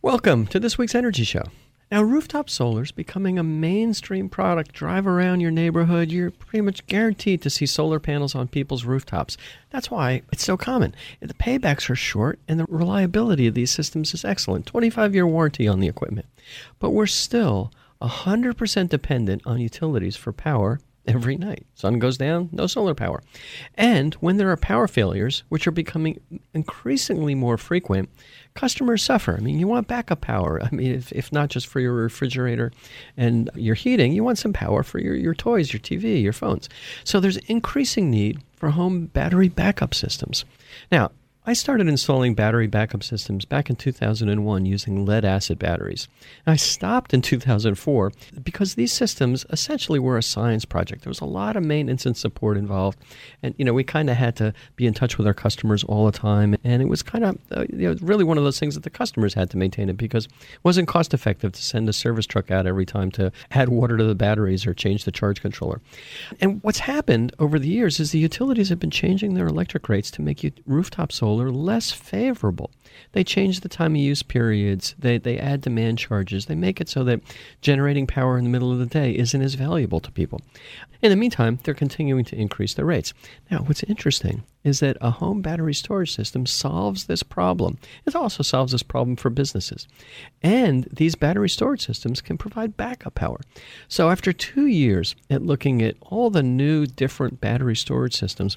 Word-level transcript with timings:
Welcome 0.00 0.46
to 0.48 0.60
this 0.60 0.78
week's 0.78 0.94
Energy 0.94 1.24
Show. 1.24 1.42
Now, 1.90 2.02
rooftop 2.02 2.48
solar 2.48 2.82
is 2.82 2.92
becoming 2.92 3.36
a 3.36 3.42
mainstream 3.42 4.28
product. 4.28 4.72
Drive 4.72 5.08
around 5.08 5.40
your 5.40 5.50
neighborhood, 5.50 6.12
you're 6.12 6.30
pretty 6.30 6.60
much 6.60 6.86
guaranteed 6.86 7.42
to 7.42 7.50
see 7.50 7.66
solar 7.66 7.98
panels 7.98 8.32
on 8.32 8.46
people's 8.46 8.84
rooftops. 8.84 9.36
That's 9.70 9.90
why 9.90 10.22
it's 10.32 10.44
so 10.44 10.56
common. 10.56 10.94
The 11.18 11.34
paybacks 11.34 11.90
are 11.90 11.96
short, 11.96 12.38
and 12.46 12.60
the 12.60 12.66
reliability 12.68 13.48
of 13.48 13.54
these 13.54 13.72
systems 13.72 14.14
is 14.14 14.24
excellent 14.24 14.66
25 14.66 15.16
year 15.16 15.26
warranty 15.26 15.66
on 15.66 15.80
the 15.80 15.88
equipment. 15.88 16.26
But 16.78 16.90
we're 16.90 17.06
still 17.06 17.72
100% 18.00 18.88
dependent 18.88 19.42
on 19.44 19.58
utilities 19.58 20.14
for 20.14 20.32
power 20.32 20.78
every 21.08 21.36
night. 21.36 21.66
Sun 21.74 21.98
goes 21.98 22.18
down, 22.18 22.50
no 22.52 22.66
solar 22.66 22.94
power. 22.94 23.22
And 23.74 24.14
when 24.14 24.36
there 24.36 24.50
are 24.50 24.56
power 24.56 24.86
failures, 24.86 25.42
which 25.48 25.66
are 25.66 25.72
becoming 25.72 26.20
increasingly 26.54 27.34
more 27.34 27.56
frequent, 27.56 28.10
customers 28.54 29.02
suffer. 29.02 29.34
I 29.34 29.40
mean, 29.40 29.58
you 29.58 29.66
want 29.66 29.88
backup 29.88 30.20
power. 30.20 30.62
I 30.62 30.68
mean, 30.74 30.92
if, 30.94 31.10
if 31.12 31.32
not 31.32 31.48
just 31.48 31.66
for 31.66 31.80
your 31.80 31.94
refrigerator 31.94 32.70
and 33.16 33.50
your 33.54 33.74
heating, 33.74 34.12
you 34.12 34.22
want 34.22 34.38
some 34.38 34.52
power 34.52 34.82
for 34.82 35.00
your, 35.00 35.14
your 35.14 35.34
toys, 35.34 35.72
your 35.72 35.80
TV, 35.80 36.22
your 36.22 36.34
phones. 36.34 36.68
So 37.04 37.18
there's 37.18 37.38
increasing 37.38 38.10
need 38.10 38.40
for 38.56 38.70
home 38.70 39.06
battery 39.06 39.48
backup 39.48 39.94
systems. 39.94 40.44
Now, 40.92 41.10
I 41.48 41.54
started 41.54 41.88
installing 41.88 42.34
battery 42.34 42.66
backup 42.66 43.02
systems 43.02 43.46
back 43.46 43.70
in 43.70 43.76
2001 43.76 44.66
using 44.66 45.06
lead 45.06 45.24
acid 45.24 45.58
batteries. 45.58 46.06
I 46.46 46.56
stopped 46.56 47.14
in 47.14 47.22
2004 47.22 48.12
because 48.42 48.74
these 48.74 48.92
systems 48.92 49.46
essentially 49.48 49.98
were 49.98 50.18
a 50.18 50.22
science 50.22 50.66
project. 50.66 51.04
There 51.04 51.10
was 51.10 51.22
a 51.22 51.24
lot 51.24 51.56
of 51.56 51.64
maintenance 51.64 52.04
and 52.04 52.14
support 52.14 52.58
involved, 52.58 52.98
and 53.42 53.54
you 53.56 53.64
know 53.64 53.72
we 53.72 53.82
kind 53.82 54.10
of 54.10 54.18
had 54.18 54.36
to 54.36 54.52
be 54.76 54.86
in 54.86 54.92
touch 54.92 55.16
with 55.16 55.26
our 55.26 55.32
customers 55.32 55.82
all 55.84 56.04
the 56.04 56.12
time, 56.12 56.54
and 56.64 56.82
it 56.82 56.88
was 56.88 57.02
kind 57.02 57.24
of 57.24 57.38
uh, 57.50 57.64
you 57.70 57.88
know, 57.88 57.96
really 58.02 58.24
one 58.24 58.36
of 58.36 58.44
those 58.44 58.58
things 58.60 58.74
that 58.74 58.84
the 58.84 58.90
customers 58.90 59.32
had 59.32 59.48
to 59.48 59.56
maintain 59.56 59.88
it 59.88 59.96
because 59.96 60.26
it 60.26 60.64
wasn't 60.64 60.86
cost 60.86 61.14
effective 61.14 61.52
to 61.52 61.62
send 61.62 61.88
a 61.88 61.94
service 61.94 62.26
truck 62.26 62.50
out 62.50 62.66
every 62.66 62.84
time 62.84 63.10
to 63.12 63.32
add 63.52 63.70
water 63.70 63.96
to 63.96 64.04
the 64.04 64.14
batteries 64.14 64.66
or 64.66 64.74
change 64.74 65.06
the 65.06 65.12
charge 65.12 65.40
controller. 65.40 65.80
And 66.42 66.62
what's 66.62 66.80
happened 66.80 67.34
over 67.38 67.58
the 67.58 67.68
years 67.68 68.00
is 68.00 68.12
the 68.12 68.18
utilities 68.18 68.68
have 68.68 68.78
been 68.78 68.90
changing 68.90 69.32
their 69.32 69.46
electric 69.46 69.88
rates 69.88 70.10
to 70.10 70.20
make 70.20 70.44
you 70.44 70.52
rooftop 70.66 71.10
solar 71.10 71.37
solar 71.38 71.50
less 71.52 71.92
favorable. 71.92 72.70
They 73.12 73.22
change 73.22 73.60
the 73.60 73.68
time 73.68 73.94
of 73.94 74.00
use 74.00 74.22
periods, 74.24 74.94
they, 74.98 75.18
they 75.18 75.38
add 75.38 75.60
demand 75.60 75.98
charges, 75.98 76.46
they 76.46 76.56
make 76.56 76.80
it 76.80 76.88
so 76.88 77.04
that 77.04 77.20
generating 77.60 78.08
power 78.08 78.36
in 78.36 78.44
the 78.44 78.50
middle 78.50 78.72
of 78.72 78.78
the 78.78 78.86
day 78.86 79.16
isn't 79.16 79.40
as 79.40 79.54
valuable 79.54 80.00
to 80.00 80.10
people. 80.10 80.40
In 81.00 81.10
the 81.10 81.16
meantime, 81.16 81.60
they're 81.62 81.74
continuing 81.74 82.24
to 82.24 82.36
increase 82.36 82.74
their 82.74 82.84
rates. 82.84 83.14
Now, 83.50 83.58
what's 83.58 83.84
interesting 83.84 84.42
is 84.64 84.80
that 84.80 84.96
a 85.00 85.12
home 85.12 85.40
battery 85.40 85.74
storage 85.74 86.12
system 86.12 86.44
solves 86.44 87.04
this 87.04 87.22
problem. 87.22 87.78
It 88.04 88.16
also 88.16 88.42
solves 88.42 88.72
this 88.72 88.82
problem 88.82 89.14
for 89.14 89.30
businesses. 89.30 89.86
And 90.42 90.88
these 90.92 91.14
battery 91.14 91.48
storage 91.48 91.86
systems 91.86 92.20
can 92.20 92.36
provide 92.36 92.76
backup 92.76 93.14
power. 93.14 93.40
So, 93.86 94.10
after 94.10 94.32
two 94.32 94.66
years 94.66 95.14
at 95.30 95.42
looking 95.42 95.82
at 95.82 95.94
all 96.02 96.30
the 96.30 96.42
new 96.42 96.84
different 96.84 97.40
battery 97.40 97.76
storage 97.76 98.16
systems, 98.16 98.56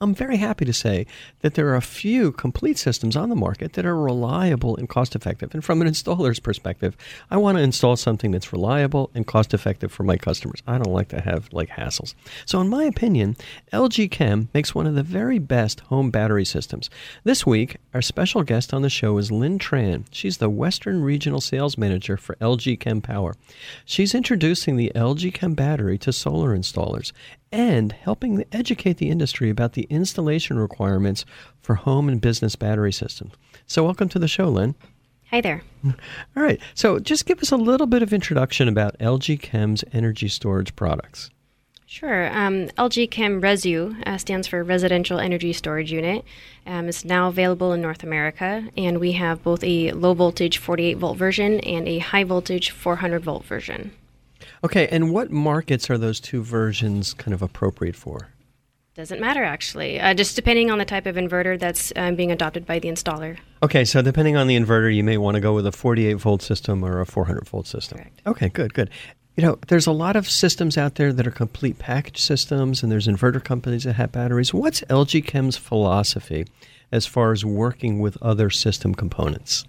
I'm 0.00 0.14
very 0.14 0.36
happy 0.36 0.64
to 0.64 0.72
say 0.72 1.06
that 1.40 1.54
there 1.54 1.68
are 1.68 1.76
a 1.76 1.80
few 1.80 2.30
complete 2.30 2.78
systems 2.78 3.16
on 3.16 3.30
the 3.30 3.36
market 3.36 3.72
that 3.72 3.84
are 3.84 4.00
reliable 4.00 4.76
and 4.76 4.88
cost 4.88 5.16
effective. 5.16 5.52
And 5.54 5.64
from 5.64 5.82
an 5.82 5.88
installer's 5.88 6.38
perspective, 6.38 6.96
I 7.32 7.36
want 7.36 7.58
to 7.58 7.64
install 7.64 7.96
something 7.96 8.30
that's 8.30 8.52
reliable 8.52 9.10
and 9.14 9.26
cost 9.26 9.54
effective 9.54 9.90
for 9.90 10.04
my 10.04 10.16
customers. 10.16 10.62
I 10.68 10.78
don't 10.78 10.92
like 10.92 11.08
to 11.08 11.20
have 11.20 11.48
like 11.52 11.70
hassles. 11.70 12.14
So, 12.46 12.60
in 12.60 12.68
my 12.68 12.84
opinion, 12.84 13.36
LG 13.72 14.12
Chem 14.12 14.48
makes 14.54 14.72
one 14.72 14.86
of 14.86 14.94
the 14.94 15.02
very 15.02 15.40
best 15.40 15.80
home 15.80 16.10
battery 16.10 16.44
systems. 16.44 16.90
This 17.24 17.44
week, 17.44 17.78
our 17.92 18.02
special 18.02 18.44
guest 18.44 18.72
on 18.72 18.82
the 18.82 18.90
show 18.90 19.18
is 19.18 19.32
Linh 19.32 19.58
Tran. 19.58 20.04
She's 20.12 20.38
the 20.38 20.48
Western 20.48 21.02
Regional 21.02 21.40
Sales 21.40 21.76
Manager 21.76 22.16
for 22.16 22.36
LG 22.36 22.78
Chem 22.78 23.00
Power. 23.00 23.34
She's 23.84 24.14
introducing 24.14 24.76
the 24.76 24.92
LG 24.94 25.34
Chem 25.34 25.54
battery 25.54 25.98
to 25.98 26.12
solar 26.12 26.56
installers 26.56 27.12
and 27.52 27.92
helping 27.92 28.44
educate 28.52 28.98
the 28.98 29.10
industry 29.10 29.50
about 29.50 29.72
the 29.72 29.86
installation 29.90 30.58
requirements 30.58 31.24
for 31.60 31.76
home 31.76 32.08
and 32.08 32.20
business 32.20 32.56
battery 32.56 32.92
systems. 32.92 33.34
So, 33.66 33.84
welcome 33.84 34.08
to 34.10 34.18
the 34.18 34.28
show, 34.28 34.48
Linh. 34.48 34.74
Hi 35.30 35.40
there. 35.40 35.62
All 35.84 36.42
right. 36.42 36.60
So, 36.74 36.98
just 36.98 37.26
give 37.26 37.40
us 37.40 37.52
a 37.52 37.56
little 37.56 37.86
bit 37.86 38.02
of 38.02 38.12
introduction 38.12 38.68
about 38.68 38.98
LG 38.98 39.40
Chem's 39.40 39.84
energy 39.92 40.28
storage 40.28 40.74
products. 40.76 41.30
Sure. 41.90 42.28
Um, 42.36 42.68
LG 42.76 43.10
Chem 43.10 43.40
Resu 43.40 43.96
uh, 44.06 44.18
stands 44.18 44.46
for 44.46 44.62
Residential 44.62 45.18
Energy 45.18 45.54
Storage 45.54 45.90
Unit. 45.90 46.22
Um, 46.66 46.86
it's 46.86 47.02
now 47.02 47.28
available 47.28 47.72
in 47.72 47.80
North 47.80 48.02
America, 48.02 48.68
and 48.76 49.00
we 49.00 49.12
have 49.12 49.42
both 49.42 49.64
a 49.64 49.92
low 49.92 50.12
voltage 50.12 50.58
48 50.58 50.98
volt 50.98 51.16
version 51.16 51.60
and 51.60 51.88
a 51.88 51.98
high 51.98 52.24
voltage 52.24 52.70
400 52.70 53.24
volt 53.24 53.46
version. 53.46 53.92
Okay, 54.64 54.88
and 54.88 55.12
what 55.12 55.30
markets 55.30 55.88
are 55.90 55.98
those 55.98 56.20
two 56.20 56.42
versions 56.42 57.14
kind 57.14 57.32
of 57.34 57.42
appropriate 57.42 57.96
for? 57.96 58.28
Doesn't 58.94 59.20
matter 59.20 59.44
actually, 59.44 60.00
uh, 60.00 60.12
just 60.12 60.34
depending 60.34 60.72
on 60.72 60.78
the 60.78 60.84
type 60.84 61.06
of 61.06 61.14
inverter 61.14 61.56
that's 61.56 61.92
um, 61.94 62.16
being 62.16 62.32
adopted 62.32 62.66
by 62.66 62.80
the 62.80 62.88
installer. 62.88 63.38
Okay, 63.62 63.84
so 63.84 64.02
depending 64.02 64.36
on 64.36 64.48
the 64.48 64.56
inverter, 64.56 64.92
you 64.92 65.04
may 65.04 65.16
want 65.16 65.36
to 65.36 65.40
go 65.40 65.54
with 65.54 65.68
a 65.68 65.72
48 65.72 66.14
volt 66.14 66.42
system 66.42 66.84
or 66.84 67.00
a 67.00 67.06
400 67.06 67.46
volt 67.46 67.68
system. 67.68 67.98
Correct. 67.98 68.22
Okay, 68.26 68.48
good, 68.48 68.74
good. 68.74 68.90
You 69.36 69.44
know, 69.44 69.58
there's 69.68 69.86
a 69.86 69.92
lot 69.92 70.16
of 70.16 70.28
systems 70.28 70.76
out 70.76 70.96
there 70.96 71.12
that 71.12 71.24
are 71.24 71.30
complete 71.30 71.78
package 71.78 72.20
systems, 72.20 72.82
and 72.82 72.90
there's 72.90 73.06
inverter 73.06 73.42
companies 73.42 73.84
that 73.84 73.92
have 73.92 74.10
batteries. 74.10 74.52
What's 74.52 74.80
LG 74.82 75.24
Chem's 75.24 75.56
philosophy 75.56 76.44
as 76.90 77.06
far 77.06 77.30
as 77.30 77.44
working 77.44 78.00
with 78.00 78.20
other 78.20 78.50
system 78.50 78.96
components? 78.96 79.64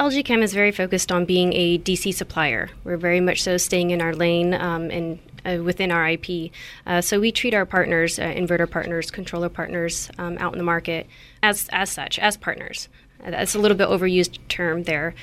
LG 0.00 0.24
Chem 0.24 0.42
is 0.42 0.54
very 0.54 0.72
focused 0.72 1.12
on 1.12 1.26
being 1.26 1.52
a 1.52 1.78
DC 1.78 2.14
supplier. 2.14 2.70
We're 2.84 2.96
very 2.96 3.20
much 3.20 3.42
so 3.42 3.58
staying 3.58 3.90
in 3.90 4.00
our 4.00 4.14
lane 4.14 4.54
um, 4.54 4.90
and 4.90 5.18
uh, 5.44 5.62
within 5.62 5.92
our 5.92 6.08
IP. 6.08 6.52
Uh, 6.86 7.02
so 7.02 7.20
we 7.20 7.30
treat 7.30 7.52
our 7.52 7.66
partners, 7.66 8.18
uh, 8.18 8.22
inverter 8.22 8.68
partners, 8.68 9.10
controller 9.10 9.50
partners 9.50 10.10
um, 10.16 10.38
out 10.38 10.54
in 10.54 10.58
the 10.58 10.64
market 10.64 11.06
as 11.42 11.68
as 11.70 11.90
such, 11.90 12.18
as 12.18 12.38
partners. 12.38 12.88
Uh, 13.22 13.30
that's 13.30 13.54
a 13.54 13.58
little 13.58 13.76
bit 13.76 13.88
overused 13.88 14.38
term 14.48 14.84
there. 14.84 15.14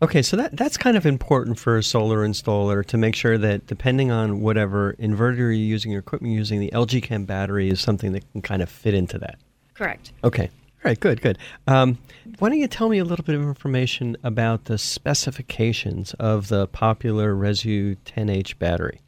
Okay, 0.00 0.22
so 0.22 0.34
that 0.34 0.56
that's 0.56 0.78
kind 0.78 0.96
of 0.96 1.04
important 1.04 1.58
for 1.58 1.76
a 1.76 1.82
solar 1.82 2.26
installer 2.26 2.82
to 2.86 2.96
make 2.96 3.14
sure 3.14 3.36
that 3.36 3.66
depending 3.66 4.10
on 4.10 4.40
whatever 4.40 4.94
inverter 4.98 5.36
you're 5.36 5.52
using 5.52 5.94
or 5.94 5.98
equipment 5.98 6.32
you're 6.32 6.38
using, 6.38 6.58
the 6.58 6.70
LG 6.72 7.02
Chem 7.02 7.26
battery 7.26 7.68
is 7.68 7.82
something 7.82 8.12
that 8.12 8.24
can 8.32 8.40
kind 8.40 8.62
of 8.62 8.70
fit 8.70 8.94
into 8.94 9.18
that. 9.18 9.38
Correct. 9.74 10.12
Okay. 10.24 10.48
All 10.82 10.88
right, 10.88 10.98
good, 10.98 11.20
good. 11.20 11.36
Um, 11.66 11.98
why 12.38 12.48
don't 12.48 12.58
you 12.58 12.66
tell 12.66 12.88
me 12.88 12.96
a 12.96 13.04
little 13.04 13.24
bit 13.24 13.34
of 13.34 13.42
information 13.42 14.16
about 14.24 14.64
the 14.64 14.78
specifications 14.78 16.14
of 16.14 16.48
the 16.48 16.68
popular 16.68 17.34
Resu 17.34 17.98
10H 18.06 18.58
battery? 18.58 19.02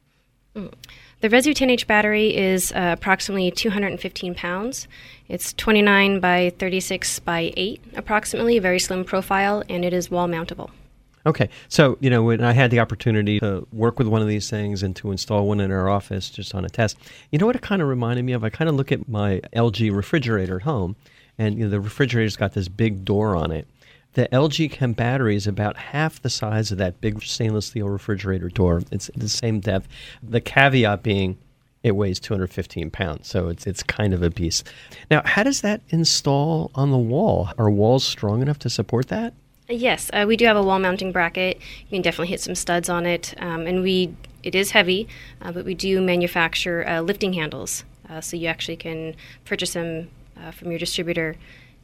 Mm. 0.54 0.70
The 1.22 1.30
Resu 1.30 1.54
10H 1.54 1.86
battery 1.86 2.36
is 2.36 2.72
uh, 2.72 2.96
approximately 2.98 3.50
215 3.50 4.34
pounds. 4.34 4.86
It's 5.28 5.54
29 5.54 6.20
by 6.20 6.52
36 6.58 7.20
by 7.20 7.54
8, 7.56 7.80
approximately, 7.96 8.58
very 8.58 8.78
slim 8.78 9.02
profile, 9.02 9.62
and 9.70 9.82
it 9.82 9.94
is 9.94 10.10
wall 10.10 10.28
mountable. 10.28 10.70
Okay, 11.24 11.48
so 11.68 11.96
you 12.00 12.10
know 12.10 12.24
when 12.24 12.42
I 12.42 12.52
had 12.52 12.70
the 12.70 12.80
opportunity 12.80 13.38
to 13.38 13.66
work 13.72 13.98
with 13.98 14.08
one 14.08 14.20
of 14.20 14.28
these 14.28 14.50
things 14.50 14.82
and 14.82 14.94
to 14.96 15.12
install 15.12 15.46
one 15.46 15.60
in 15.60 15.70
our 15.70 15.88
office 15.88 16.28
just 16.28 16.54
on 16.54 16.64
a 16.64 16.68
test, 16.68 16.98
you 17.30 17.38
know 17.38 17.46
what 17.46 17.54
it 17.54 17.62
kind 17.62 17.80
of 17.80 17.88
reminded 17.88 18.24
me 18.24 18.32
of? 18.32 18.42
I 18.42 18.50
kind 18.50 18.68
of 18.68 18.74
look 18.74 18.90
at 18.90 19.08
my 19.08 19.40
LG 19.54 19.94
refrigerator 19.94 20.56
at 20.56 20.62
home, 20.62 20.96
and 21.38 21.58
you 21.58 21.64
know, 21.64 21.70
the 21.70 21.80
refrigerator's 21.80 22.36
got 22.36 22.52
this 22.52 22.68
big 22.68 23.04
door 23.04 23.36
on 23.36 23.50
it. 23.50 23.66
The 24.14 24.28
LG 24.28 24.70
Chem 24.72 24.92
battery 24.92 25.36
is 25.36 25.46
about 25.46 25.76
half 25.76 26.20
the 26.20 26.28
size 26.28 26.70
of 26.70 26.78
that 26.78 27.00
big 27.00 27.22
stainless 27.22 27.66
steel 27.66 27.88
refrigerator 27.88 28.48
door. 28.48 28.82
It's 28.90 29.10
the 29.16 29.28
same 29.28 29.60
depth. 29.60 29.88
The 30.22 30.40
caveat 30.40 31.02
being 31.02 31.38
it 31.82 31.96
weighs 31.96 32.20
215 32.20 32.90
pounds, 32.90 33.26
so 33.26 33.48
it's 33.48 33.66
it's 33.66 33.82
kind 33.82 34.14
of 34.14 34.22
a 34.22 34.30
beast. 34.30 34.68
Now, 35.10 35.22
how 35.24 35.42
does 35.42 35.62
that 35.62 35.80
install 35.88 36.70
on 36.74 36.90
the 36.90 36.98
wall? 36.98 37.48
Are 37.58 37.70
walls 37.70 38.04
strong 38.04 38.40
enough 38.40 38.58
to 38.60 38.70
support 38.70 39.08
that? 39.08 39.34
Yes, 39.68 40.10
uh, 40.12 40.24
we 40.28 40.36
do 40.36 40.44
have 40.44 40.56
a 40.56 40.62
wall 40.62 40.78
mounting 40.78 41.12
bracket. 41.12 41.58
You 41.88 41.96
can 41.96 42.02
definitely 42.02 42.28
hit 42.28 42.40
some 42.40 42.54
studs 42.54 42.88
on 42.88 43.06
it, 43.06 43.34
um, 43.38 43.66
and 43.66 43.82
we 43.82 44.14
it 44.42 44.54
is 44.54 44.72
heavy, 44.72 45.08
uh, 45.40 45.52
but 45.52 45.64
we 45.64 45.74
do 45.74 46.00
manufacture 46.00 46.86
uh, 46.86 47.00
lifting 47.00 47.32
handles, 47.32 47.84
uh, 48.08 48.20
so 48.20 48.36
you 48.36 48.46
actually 48.46 48.76
can 48.76 49.14
purchase 49.44 49.72
them 49.72 50.10
uh, 50.36 50.50
from 50.50 50.70
your 50.70 50.78
distributor 50.78 51.36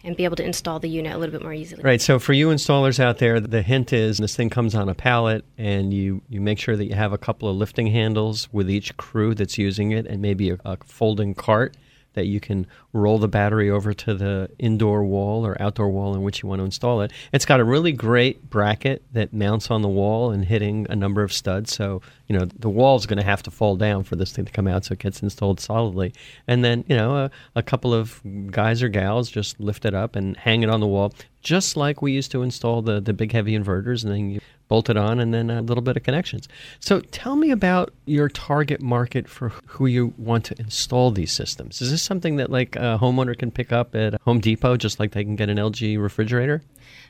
and 0.05 0.17
be 0.17 0.25
able 0.25 0.37
to 0.37 0.45
install 0.45 0.79
the 0.79 0.89
unit 0.89 1.13
a 1.13 1.19
little 1.19 1.33
bit 1.33 1.43
more 1.43 1.53
easily. 1.53 1.83
Right. 1.83 2.01
So 2.01 2.19
for 2.19 2.33
you 2.33 2.49
installers 2.49 3.01
out 3.01 3.19
there, 3.19 3.41
the 3.41 3.63
hint 3.63 3.93
is 3.93 4.19
this 4.19 4.37
thing 4.37 4.49
comes 4.51 4.75
on 4.75 4.89
a 4.89 4.95
pallet, 4.95 5.45
and 5.57 5.93
you 5.93 6.23
you 6.29 6.41
make 6.41 6.59
sure 6.59 6.77
that 6.77 6.87
you 6.87 6.95
have 6.95 7.13
a 7.13 7.19
couple 7.19 7.49
of 7.49 7.57
lifting 7.57 7.89
handles 7.89 8.49
with 8.53 8.71
each 8.71 8.97
crew 8.97 9.35
that's 9.35 9.59
using 9.59 9.91
it, 9.93 10.07
and 10.07 10.23
maybe 10.23 10.51
a, 10.51 10.59
a 10.65 10.77
folding 10.85 11.35
cart 11.35 11.77
that 12.15 12.27
you 12.27 12.41
can 12.41 12.67
roll 12.93 13.19
the 13.19 13.29
battery 13.29 13.71
over 13.71 13.93
to 13.95 14.15
the 14.15 14.51
indoor 14.59 15.05
wall 15.05 15.47
or 15.47 15.61
outdoor 15.63 15.89
wall 15.89 16.15
in 16.15 16.23
which 16.23 16.43
you 16.43 16.49
want 16.49 16.59
to 16.59 16.65
install 16.65 17.01
it. 17.03 17.13
It's 17.33 17.45
got 17.45 17.61
a 17.61 17.65
really 17.65 17.93
great 17.93 18.51
bracket 18.51 19.05
that 19.13 19.33
mounts 19.33 19.71
on 19.71 19.83
the 19.83 19.89
wall 19.89 20.31
and 20.33 20.45
hitting 20.45 20.87
a 20.91 20.97
number 20.97 21.23
of 21.23 21.33
studs. 21.33 21.73
So, 21.73 22.03
you 22.29 22.39
know, 22.39 22.45
the 22.59 22.69
wall's 22.69 23.07
going 23.07 23.19
to 23.19 23.25
have 23.25 23.43
to 23.45 23.51
fall 23.51 23.77
down 23.77 24.05
for 24.05 24.15
this 24.15 24.33
thing 24.33 24.45
to 24.45 24.53
come 24.53 24.69
out 24.69 24.85
so 24.85 24.93
it 24.93 24.99
gets 24.99 25.23
installed 25.23 25.61
solidly. 25.61 26.13
And 26.47 26.65
then, 26.65 26.85
you 26.87 26.97
know, 26.97 27.17
a, 27.17 27.31
a 27.57 27.63
couple 27.63 27.95
of 27.95 28.21
guys 28.51 28.83
or 28.83 28.89
gals 28.89 29.31
just 29.31 29.59
lift 29.59 29.85
it 29.85 29.95
up 29.95 30.15
and 30.15 30.37
hang 30.37 30.63
it 30.63 30.71
on 30.71 30.81
the 30.81 30.87
wall 30.87 31.13
just 31.41 31.77
like 31.77 32.03
we 32.03 32.13
used 32.13 32.31
to 32.33 32.43
install 32.43 32.83
the, 32.83 33.01
the 33.01 33.13
big 33.13 33.33
heavy 33.33 33.57
inverters 33.57 34.03
and 34.05 34.13
then 34.13 34.31
you 34.31 34.41
bolt 34.67 34.91
it 34.91 34.97
on 34.97 35.19
and 35.19 35.33
then 35.33 35.49
a 35.49 35.63
little 35.63 35.83
bit 35.83 35.97
of 35.97 36.03
connections. 36.03 36.47
So 36.79 37.01
tell 37.01 37.37
me 37.37 37.51
about 37.51 37.95
your 38.05 38.29
target 38.29 38.83
market 38.83 39.29
for 39.29 39.51
who 39.67 39.87
you 39.87 40.13
want 40.19 40.45
to 40.47 40.59
install 40.59 41.11
these 41.11 41.33
systems. 41.33 41.81
Is 41.81 41.91
this 41.91 42.03
something 42.03 42.37
that 42.37 42.51
like 42.51 42.77
a 42.77 42.99
homeowner 43.01 43.39
can 43.39 43.51
pick 43.51 43.73
up 43.73 43.95
at 43.95 44.21
Home 44.23 44.41
Depot 44.41 44.77
just 44.77 45.01
like 45.01 45.13
they 45.13 45.25
can 45.25 45.37
get 45.37 45.49
an 45.49 45.57
LG 45.57 45.99
refrigerator? 46.01 46.63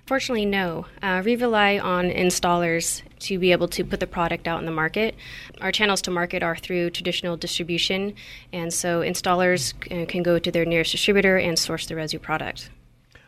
Fortunately, 0.09 0.47
no. 0.47 0.87
Uh, 1.03 1.21
we 1.23 1.37
rely 1.37 1.79
on 1.79 2.09
installers 2.09 3.03
to 3.19 3.39
be 3.39 3.53
able 3.53 3.69
to 3.69 3.85
put 3.85 4.01
the 4.01 4.07
product 4.07 4.49
out 4.49 4.59
in 4.59 4.65
the 4.65 4.73
market. 4.73 5.15
Our 5.61 5.71
channels 5.71 6.01
to 6.03 6.11
market 6.11 6.43
are 6.43 6.57
through 6.57 6.89
traditional 6.93 7.37
distribution, 7.37 8.15
and 8.51 8.73
so 8.73 9.03
installers 9.03 9.75
uh, 9.93 10.07
can 10.07 10.23
go 10.23 10.39
to 10.39 10.51
their 10.51 10.65
nearest 10.65 10.93
distributor 10.93 11.37
and 11.37 11.59
source 11.59 11.87
the 11.87 11.95
Resu 11.95 12.23
product. 12.23 12.71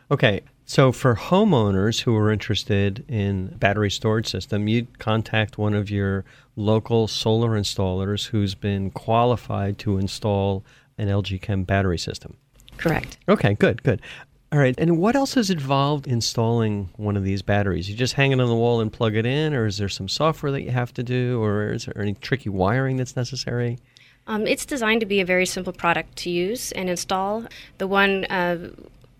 Okay, 0.09 0.41
so 0.65 0.91
for 0.91 1.13
homeowners 1.13 2.01
who 2.01 2.15
are 2.15 2.31
interested 2.31 3.05
in 3.07 3.55
battery 3.59 3.91
storage 3.91 4.27
system, 4.27 4.67
you'd 4.67 4.97
contact 4.97 5.59
one 5.59 5.75
of 5.75 5.91
your 5.91 6.25
local 6.55 7.07
solar 7.07 7.51
installers 7.51 8.29
who's 8.29 8.55
been 8.55 8.89
qualified 8.89 9.77
to 9.77 9.99
install 9.99 10.65
an 10.97 11.09
LG 11.09 11.43
Chem 11.43 11.63
battery 11.63 11.99
system. 11.99 12.37
Correct. 12.77 13.19
Okay, 13.29 13.53
good, 13.53 13.83
good. 13.83 14.01
All 14.53 14.59
right. 14.59 14.75
And 14.77 14.97
what 14.97 15.15
else 15.15 15.37
is 15.37 15.49
involved 15.49 16.07
installing 16.07 16.89
one 16.97 17.15
of 17.15 17.23
these 17.23 17.41
batteries? 17.41 17.89
You 17.89 17.95
just 17.95 18.15
hang 18.15 18.33
it 18.33 18.41
on 18.41 18.47
the 18.47 18.55
wall 18.55 18.81
and 18.81 18.91
plug 18.91 19.15
it 19.15 19.25
in, 19.25 19.53
or 19.53 19.65
is 19.65 19.77
there 19.77 19.87
some 19.87 20.09
software 20.09 20.51
that 20.51 20.61
you 20.61 20.71
have 20.71 20.93
to 20.95 21.03
do, 21.03 21.41
or 21.41 21.71
is 21.71 21.85
there 21.85 22.01
any 22.01 22.15
tricky 22.15 22.49
wiring 22.49 22.97
that's 22.97 23.15
necessary? 23.15 23.79
Um, 24.27 24.45
it's 24.45 24.65
designed 24.65 24.99
to 24.99 25.05
be 25.05 25.21
a 25.21 25.25
very 25.25 25.45
simple 25.45 25.71
product 25.71 26.17
to 26.17 26.29
use 26.29 26.73
and 26.73 26.89
install. 26.89 27.45
The 27.77 27.87
one 27.87 28.25
uh, 28.25 28.71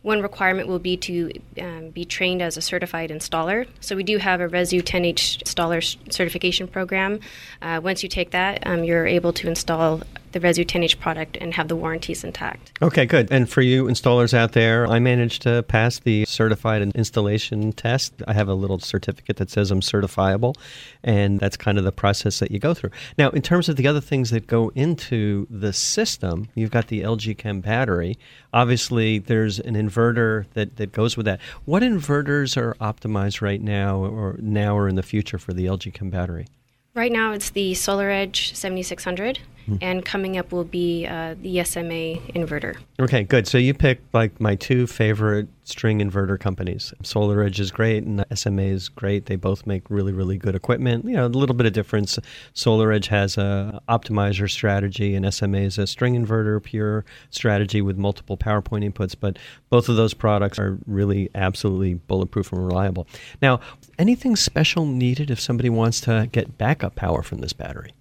one 0.01 0.21
requirement 0.21 0.67
will 0.67 0.79
be 0.79 0.97
to 0.97 1.31
um, 1.61 1.89
be 1.91 2.03
trained 2.03 2.41
as 2.41 2.57
a 2.57 2.61
certified 2.61 3.09
installer. 3.09 3.67
So 3.79 3.95
we 3.95 4.03
do 4.03 4.17
have 4.17 4.41
a 4.41 4.47
Resu 4.47 4.81
10H 4.81 5.43
installer 5.43 5.81
certification 6.11 6.67
program. 6.67 7.19
Uh, 7.61 7.79
once 7.83 8.03
you 8.03 8.09
take 8.09 8.31
that, 8.31 8.65
um, 8.65 8.83
you're 8.83 9.05
able 9.05 9.31
to 9.33 9.47
install 9.47 10.01
the 10.31 10.39
Resu 10.39 10.65
10H 10.65 10.99
product 10.99 11.37
and 11.39 11.53
have 11.53 11.67
the 11.67 11.75
warranties 11.75 12.23
intact. 12.23 12.71
Okay, 12.81 13.05
good. 13.05 13.31
And 13.31 13.49
for 13.49 13.61
you 13.61 13.85
installers 13.85 14.33
out 14.33 14.53
there, 14.53 14.87
I 14.87 14.99
managed 14.99 15.41
to 15.43 15.63
pass 15.63 15.99
the 15.99 16.25
certified 16.25 16.81
installation 16.95 17.73
test. 17.73 18.13
I 18.27 18.33
have 18.33 18.47
a 18.47 18.53
little 18.53 18.79
certificate 18.79 19.37
that 19.37 19.49
says 19.49 19.71
I'm 19.71 19.81
certifiable, 19.81 20.55
and 21.03 21.39
that's 21.39 21.57
kind 21.57 21.77
of 21.77 21.83
the 21.83 21.91
process 21.91 22.39
that 22.39 22.51
you 22.51 22.59
go 22.59 22.73
through. 22.73 22.91
Now, 23.17 23.29
in 23.29 23.41
terms 23.41 23.69
of 23.69 23.75
the 23.75 23.87
other 23.87 24.01
things 24.01 24.29
that 24.31 24.47
go 24.47 24.71
into 24.75 25.47
the 25.49 25.73
system, 25.73 26.47
you've 26.55 26.71
got 26.71 26.87
the 26.87 27.01
LG 27.01 27.37
Chem 27.37 27.61
battery. 27.61 28.17
Obviously, 28.53 29.19
there's 29.19 29.59
an 29.59 29.75
inverter 29.75 30.45
that, 30.53 30.77
that 30.77 30.91
goes 30.91 31.17
with 31.17 31.25
that. 31.25 31.39
What 31.65 31.83
inverters 31.83 32.57
are 32.57 32.75
optimized 32.75 33.41
right 33.41 33.61
now 33.61 34.03
or 34.03 34.37
now 34.41 34.77
or 34.77 34.87
in 34.87 34.95
the 34.95 35.03
future 35.03 35.37
for 35.37 35.53
the 35.53 35.65
LG 35.65 35.93
Chem 35.93 36.09
battery? 36.09 36.47
Right 36.93 37.11
now, 37.11 37.31
it's 37.31 37.51
the 37.51 37.71
SolarEdge 37.71 38.53
7600. 38.53 39.39
Mm-hmm. 39.67 39.75
And 39.81 40.05
coming 40.05 40.37
up 40.37 40.51
will 40.51 40.63
be 40.63 41.05
uh, 41.05 41.35
the 41.41 41.63
SMA 41.63 42.17
inverter. 42.33 42.77
Okay, 42.99 43.23
good. 43.23 43.47
So 43.47 43.57
you 43.57 43.73
picked 43.73 44.13
like 44.13 44.39
my 44.39 44.55
two 44.55 44.87
favorite 44.87 45.47
string 45.63 45.99
inverter 45.99 46.39
companies. 46.39 46.93
SolarEdge 47.03 47.59
is 47.59 47.71
great 47.71 48.03
and 48.03 48.25
SMA 48.33 48.63
is 48.63 48.89
great. 48.89 49.25
They 49.25 49.35
both 49.35 49.65
make 49.65 49.89
really, 49.89 50.11
really 50.11 50.37
good 50.37 50.55
equipment. 50.55 51.05
You 51.05 51.13
know, 51.13 51.25
a 51.25 51.27
little 51.27 51.55
bit 51.55 51.65
of 51.65 51.73
difference. 51.73 52.19
SolarEdge 52.53 53.07
has 53.07 53.37
a 53.37 53.81
optimizer 53.87 54.49
strategy 54.49 55.15
and 55.15 55.31
SMA 55.33 55.59
is 55.59 55.77
a 55.77 55.87
string 55.87 56.15
inverter 56.15 56.61
pure 56.61 57.05
strategy 57.29 57.81
with 57.81 57.97
multiple 57.97 58.37
power 58.37 58.61
point 58.61 58.83
inputs. 58.83 59.15
But 59.19 59.37
both 59.69 59.89
of 59.89 59.95
those 59.95 60.13
products 60.13 60.59
are 60.59 60.77
really 60.85 61.29
absolutely 61.35 61.95
bulletproof 61.95 62.51
and 62.51 62.65
reliable. 62.65 63.07
Now, 63.41 63.59
anything 63.97 64.35
special 64.35 64.85
needed 64.85 65.31
if 65.31 65.39
somebody 65.39 65.69
wants 65.69 66.01
to 66.01 66.27
get 66.31 66.57
backup 66.57 66.95
power 66.95 67.23
from 67.23 67.39
this 67.39 67.53
battery? 67.53 67.93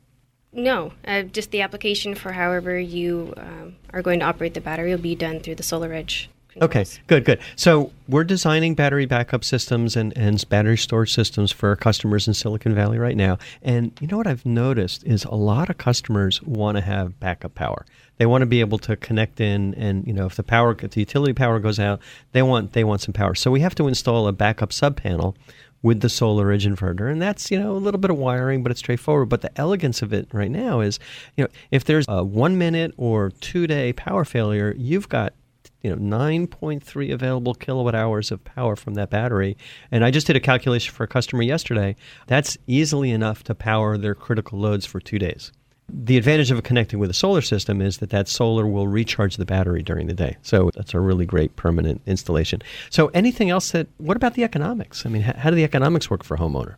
No, 0.53 0.93
uh, 1.07 1.23
just 1.23 1.51
the 1.53 1.63
application 1.63 2.15
for 2.15 2.33
however 2.33 2.79
you 2.79 3.33
um, 3.37 3.77
are 3.93 4.03
going 4.03 4.21
to 4.21 4.27
operate 4.27 4.55
the 4.55 4.61
battery 4.61 4.91
will 4.91 4.99
be 4.99 5.15
done 5.15 5.41
through 5.41 5.55
the 5.55 5.63
SolarEdge. 5.63 6.27
Okay, 6.61 6.85
good, 7.07 7.25
good. 7.25 7.39
So 7.55 7.93
we're 8.09 8.25
designing 8.25 8.75
battery 8.75 9.07
backup 9.07 9.45
systems 9.45 9.97
and, 9.97 10.17
and 10.17 10.47
battery 10.49 10.77
storage 10.77 11.15
systems 11.15 11.53
for 11.53 11.69
our 11.69 11.77
customers 11.77 12.27
in 12.27 12.35
Silicon 12.35 12.75
Valley 12.75 12.99
right 12.99 13.17
now. 13.17 13.39
And 13.63 13.93
you 14.01 14.09
know 14.09 14.17
what 14.17 14.27
I've 14.27 14.45
noticed 14.45 15.05
is 15.05 15.25
a 15.25 15.35
lot 15.35 15.71
of 15.71 15.79
customers 15.79 16.43
want 16.43 16.77
to 16.77 16.83
have 16.83 17.21
backup 17.21 17.55
power. 17.55 17.87
They 18.17 18.27
want 18.27 18.43
to 18.43 18.47
be 18.47 18.61
able 18.61 18.79
to 18.81 18.97
connect 18.97 19.41
in, 19.41 19.75
and 19.75 20.07
you 20.07 20.13
know, 20.13 20.27
if 20.27 20.35
the 20.35 20.43
power, 20.43 20.77
if 20.79 20.91
the 20.91 21.01
utility 21.01 21.33
power 21.33 21.59
goes 21.61 21.79
out, 21.79 22.01
they 22.33 22.43
want 22.43 22.73
they 22.73 22.85
want 22.85 23.01
some 23.01 23.15
power. 23.15 23.35
So 23.35 23.51
we 23.51 23.61
have 23.61 23.75
to 23.77 23.89
install 23.89 24.27
a 24.27 24.33
backup 24.33 24.73
sub 24.73 24.97
panel 24.97 25.37
with 25.83 26.01
the 26.01 26.09
SolarEdge 26.09 26.67
inverter. 26.67 27.11
And 27.11 27.21
that's, 27.21 27.51
you 27.51 27.59
know, 27.59 27.73
a 27.73 27.79
little 27.79 28.01
bit 28.01 28.11
of 28.11 28.19
wiring, 28.19 28.63
but 28.63 28.71
it's 28.71 28.81
straightforward. 28.81 29.29
But 29.29 29.43
the 29.43 29.59
elegance 29.59 30.03
of 30.03 30.13
it 30.13 30.29
right 30.33 30.51
now 30.51 30.81
is, 30.81 30.99
you 31.37 31.45
know, 31.45 31.51
if 31.71 31.85
there's 31.85 32.05
a 32.09 32.23
one 32.23 32.59
minute 32.59 32.93
or 32.97 33.31
two 33.31 33.67
day 33.67 33.93
power 33.93 34.25
failure, 34.25 34.75
you've 34.77 35.09
got 35.09 35.35
you 35.83 35.95
know 35.95 36.19
9.3 36.19 37.13
available 37.13 37.55
kilowatt 37.55 37.95
hours 37.95 38.31
of 38.31 38.45
power 38.45 38.77
from 38.77 38.95
that 38.95 39.09
battery 39.09 39.57
and 39.91 40.05
i 40.05 40.11
just 40.11 40.27
did 40.27 40.37
a 40.37 40.41
calculation 40.41 40.93
for 40.93 41.05
a 41.05 41.09
customer 41.09 41.43
yesterday 41.43 41.97
that's 42.27 42.59
easily 42.67 43.11
enough 43.11 43.43
to 43.45 43.55
power 43.55 43.97
their 43.97 44.15
critical 44.15 44.59
loads 44.59 44.85
for 44.85 45.01
two 45.01 45.19
days 45.19 45.53
the 45.93 46.17
advantage 46.17 46.51
of 46.51 46.63
connecting 46.63 46.99
with 46.99 47.11
a 47.11 47.15
solar 47.15 47.43
system 47.43 47.81
is 47.81 47.99
that 47.99 48.11
that 48.11 48.29
solar 48.29 48.67
will 48.67 48.89
recharge 48.89 49.37
the 49.37 49.45
battery 49.45 49.83
during 49.83 50.07
the 50.07 50.15
day. 50.15 50.37
So 50.43 50.71
that's 50.75 50.95
a 50.95 51.01
really 51.01 51.27
great 51.27 51.57
permanent 51.57 52.01
installation. 52.07 52.63
So 52.91 53.09
anything 53.09 53.51
else 53.51 53.73
that, 53.73 53.89
what 53.99 54.17
about 54.17 54.35
the 54.35 54.45
economics? 54.45 55.05
I 55.05 55.09
mean, 55.09 55.23
how 55.23 55.51
do 55.51 55.57
the 55.57 55.65
economics 55.65 56.11
work 56.11 56.25
for 56.25 56.35
a 56.35 56.39
homeowner? 56.39 56.77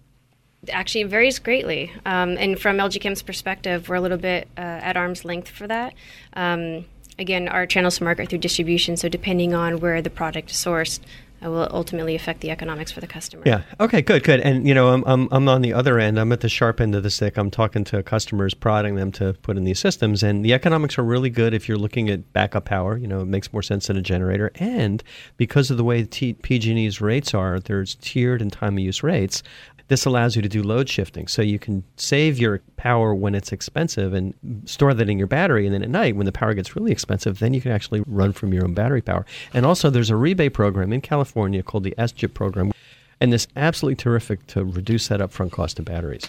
Actually, 0.71 1.03
it 1.03 1.09
varies 1.09 1.39
greatly. 1.39 1.91
Um, 2.07 2.37
and 2.39 2.59
from 2.59 2.77
LG 2.77 3.01
Chem's 3.01 3.23
perspective, 3.23 3.89
we're 3.89 3.97
a 3.97 4.01
little 4.01 4.19
bit 4.19 4.49
uh, 4.57 4.61
at 4.61 4.97
arm's 4.97 5.25
length 5.25 5.49
for 5.49 5.67
that. 5.67 5.95
Um, 6.35 6.85
again, 7.19 7.49
our 7.49 7.67
channels 7.67 7.99
to 7.99 8.05
market 8.05 8.29
through 8.29 8.39
distribution, 8.39 8.97
so 8.97 9.09
depending 9.09 9.55
on 9.55 9.81
where 9.81 10.01
the 10.01 10.11
product 10.11 10.51
is 10.51 10.57
sourced, 10.57 11.01
will 11.49 11.69
ultimately 11.71 12.15
affect 12.15 12.41
the 12.41 12.51
economics 12.51 12.93
for 12.93 13.01
the 13.01 13.07
customer. 13.07 13.43
Yeah. 13.45 13.63
Okay. 13.81 14.03
Good. 14.03 14.25
Good. 14.25 14.41
And 14.41 14.67
you 14.67 14.75
know, 14.75 14.89
I'm, 14.89 15.05
I'm 15.07 15.29
I'm 15.33 15.49
on 15.49 15.63
the 15.63 15.73
other 15.73 15.99
end. 15.99 16.19
I'm 16.19 16.33
at 16.33 16.41
the 16.41 16.49
sharp 16.49 16.81
end 16.81 16.95
of 16.95 17.03
the 17.03 17.11
stick. 17.11 17.37
I'm 17.37 17.51
talking 17.51 17.85
to 17.85 18.03
customers, 18.03 18.55
prodding 18.55 18.97
them 18.97 19.13
to 19.13 19.35
put 19.43 19.57
in 19.57 19.65
these 19.65 19.79
systems, 19.79 20.23
and 20.23 20.45
the 20.45 20.53
economics 20.53 20.99
are 20.99 21.05
really 21.05 21.31
good 21.31 21.55
if 21.55 21.69
you're 21.69 21.79
looking 21.79 22.09
at 22.09 22.33
backup 22.33 22.67
power. 22.67 22.97
You 22.97 23.07
know, 23.09 23.21
it 23.21 23.27
makes 23.27 23.53
more 23.53 23.63
sense 23.63 23.89
than 23.89 23.97
a 23.97 24.03
generator, 24.03 24.53
and 24.57 25.03
because 25.37 25.71
of 25.71 25.77
the 25.77 25.85
way 25.85 26.05
T- 26.05 26.35
PG&E's 26.35 27.01
rates 27.01 27.35
are, 27.35 27.59
there's 27.59 27.97
tiered 27.97 28.41
and 28.41 28.53
time 28.53 28.75
of 28.75 28.81
use 28.81 29.03
rates. 29.03 29.43
This 29.89 30.07
allows 30.07 30.37
you 30.37 30.43
to 30.43 30.49
do 30.49 30.63
load 30.63 30.89
shifting. 30.89 31.27
So 31.27 31.43
you 31.43 31.59
can 31.59 31.85
save 31.97 32.39
your 32.39 32.63
power 32.77 33.15
when 33.15 33.35
it's 33.35 33.53
expensive 33.53 34.15
and 34.15 34.33
store 34.65 34.95
that 34.95 35.11
in 35.11 35.19
your 35.19 35.27
battery. 35.27 35.67
And 35.67 35.75
then 35.75 35.83
at 35.83 35.91
night, 35.91 36.17
when 36.17 36.25
the 36.25 36.33
power 36.33 36.55
gets 36.55 36.75
really 36.75 36.93
expensive, 36.93 37.41
then 37.41 37.53
you 37.53 37.61
can 37.61 37.73
actually 37.73 38.03
run 38.07 38.33
from 38.33 38.55
your 38.55 38.65
own 38.65 38.73
battery 38.73 39.03
power. 39.03 39.27
And 39.53 39.67
also, 39.67 39.91
there's 39.91 40.09
a 40.09 40.17
rebate 40.17 40.55
program 40.55 40.93
in 40.93 41.03
California 41.03 41.32
called 41.63 41.85
the 41.85 41.95
SGIP 41.99 42.35
program. 42.35 42.73
And 43.21 43.33
this 43.33 43.47
absolutely 43.57 43.97
terrific 43.97 44.47
to 44.49 44.65
reduce 44.65 45.09
that 45.09 45.21
upfront 45.21 45.53
cost 45.53 45.79
of 45.79 45.85
batteries. 45.85 46.29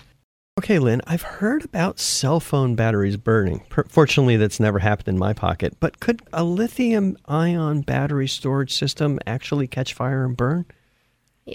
Okay, 0.59 0.77
Linh, 0.77 1.01
I've 1.07 1.23
heard 1.23 1.65
about 1.65 1.99
cell 1.99 2.39
phone 2.39 2.75
batteries 2.75 3.17
burning. 3.17 3.63
Fortunately, 3.89 4.37
that's 4.37 4.59
never 4.59 4.79
happened 4.79 5.07
in 5.07 5.17
my 5.17 5.33
pocket. 5.33 5.75
But 5.79 5.99
could 5.99 6.21
a 6.31 6.43
lithium 6.43 7.17
ion 7.25 7.81
battery 7.81 8.27
storage 8.27 8.73
system 8.73 9.19
actually 9.25 9.67
catch 9.67 9.93
fire 9.93 10.23
and 10.23 10.37
burn? 10.37 10.65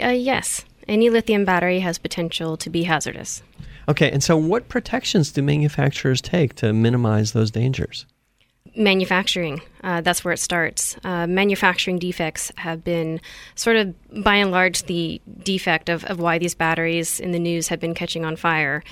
Uh, 0.03 0.09
yes 0.09 0.65
any 0.89 1.11
lithium 1.11 1.45
battery 1.45 1.81
has 1.81 1.99
potential 1.99 2.57
to 2.57 2.71
be 2.71 2.85
hazardous. 2.85 3.43
Okay, 3.89 4.11
and 4.11 4.23
so 4.23 4.37
what 4.37 4.69
protections 4.69 5.31
do 5.31 5.43
manufacturers 5.43 6.21
take 6.21 6.55
to 6.57 6.73
minimize 6.73 7.33
those 7.33 7.51
dangers? 7.51 8.07
Manufacturing, 8.79 9.61
uh, 9.83 10.03
that's 10.03 10.25
where 10.25 10.33
it 10.33 10.39
starts. 10.39 10.97
Uh, 11.03 11.27
manufacturing 11.27 11.99
defects 11.99 12.53
have 12.59 12.85
been 12.85 13.21
sort 13.57 13.75
of, 13.75 14.23
by 14.23 14.37
and 14.37 14.53
large, 14.53 14.85
the 14.85 15.21
defect 15.43 15.89
of, 15.89 16.05
of 16.05 16.21
why 16.21 16.39
these 16.39 16.55
batteries 16.55 17.19
in 17.19 17.33
the 17.33 17.41
news 17.41 17.67
have 17.69 17.81
been 17.81 17.93
catching 17.93 18.25
on 18.25 18.37
fire. 18.37 18.85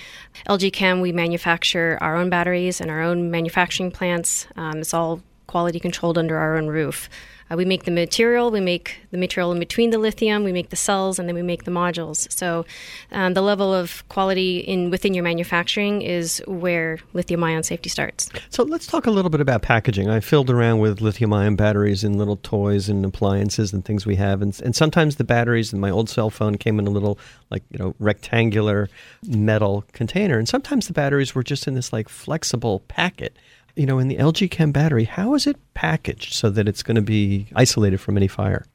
LG 0.49 0.73
Chem, 0.73 1.00
we 1.00 1.12
manufacture 1.12 1.99
our 2.00 2.16
own 2.16 2.31
batteries 2.31 2.81
and 2.81 2.90
our 2.90 3.00
own 3.00 3.31
manufacturing 3.31 3.93
plants. 3.93 4.49
Um, 4.57 4.78
it's 4.78 4.93
all 4.93 5.23
quality 5.47 5.78
controlled 5.78 6.19
under 6.19 6.37
our 6.37 6.57
own 6.57 6.66
roof. 6.66 7.09
Uh, 7.50 7.56
we 7.56 7.64
make 7.64 7.84
the 7.84 7.90
material, 7.90 8.50
we 8.50 8.60
make 8.60 8.98
the 9.10 9.18
material 9.18 9.52
in 9.52 9.58
between 9.58 9.90
the 9.90 9.98
lithium, 9.98 10.44
we 10.44 10.52
make 10.52 10.70
the 10.70 10.76
cells, 10.76 11.18
and 11.18 11.28
then 11.28 11.34
we 11.34 11.42
make 11.42 11.64
the 11.64 11.70
modules. 11.70 12.30
So 12.32 12.64
um, 13.12 13.34
the 13.34 13.42
level 13.42 13.72
of 13.72 14.06
quality 14.08 14.58
in 14.58 14.90
within 14.90 15.14
your 15.14 15.24
manufacturing 15.24 16.02
is 16.02 16.42
where 16.46 16.98
lithium 17.12 17.44
ion 17.44 17.62
safety 17.62 17.88
starts. 17.88 18.28
So 18.50 18.64
let's 18.64 18.86
talk 18.86 19.06
a 19.06 19.10
little 19.10 19.30
bit 19.30 19.40
about 19.40 19.62
packaging. 19.62 20.08
I 20.08 20.20
filled 20.20 20.50
around 20.50 20.80
with 20.80 21.00
lithium 21.00 21.32
ion 21.32 21.56
batteries 21.56 22.02
in 22.02 22.18
little 22.18 22.36
toys 22.36 22.88
and 22.88 23.04
appliances 23.04 23.72
and 23.72 23.84
things 23.84 24.06
we 24.06 24.16
have, 24.16 24.42
and, 24.42 24.58
and 24.62 24.74
sometimes 24.74 25.16
the 25.16 25.24
batteries 25.24 25.72
in 25.72 25.80
my 25.80 25.90
old 25.90 26.08
cell 26.10 26.30
phone 26.30 26.56
came 26.56 26.78
in 26.78 26.86
a 26.86 26.90
little 26.90 27.18
like 27.50 27.62
you 27.70 27.78
know 27.78 27.94
rectangular 27.98 28.88
metal 29.26 29.84
container, 29.92 30.38
and 30.38 30.48
sometimes 30.48 30.86
the 30.86 30.92
batteries 30.92 31.34
were 31.34 31.44
just 31.44 31.68
in 31.68 31.74
this 31.74 31.92
like 31.92 32.08
flexible 32.08 32.80
packet 32.88 33.36
you 33.76 33.87
know, 33.87 33.99
in 33.99 34.09
the 34.09 34.16
LG 34.16 34.50
Chem 34.50 34.73
battery, 34.73 35.04
how 35.04 35.35
is 35.35 35.47
it 35.47 35.56
packaged 35.75 36.33
so 36.33 36.50
that 36.50 36.66
it's 36.66 36.83
going 36.83 36.97
to 36.97 37.02
be 37.02 37.47
isolated 37.54 37.99
from 37.99 38.16
any 38.16 38.28
fire? 38.28 38.66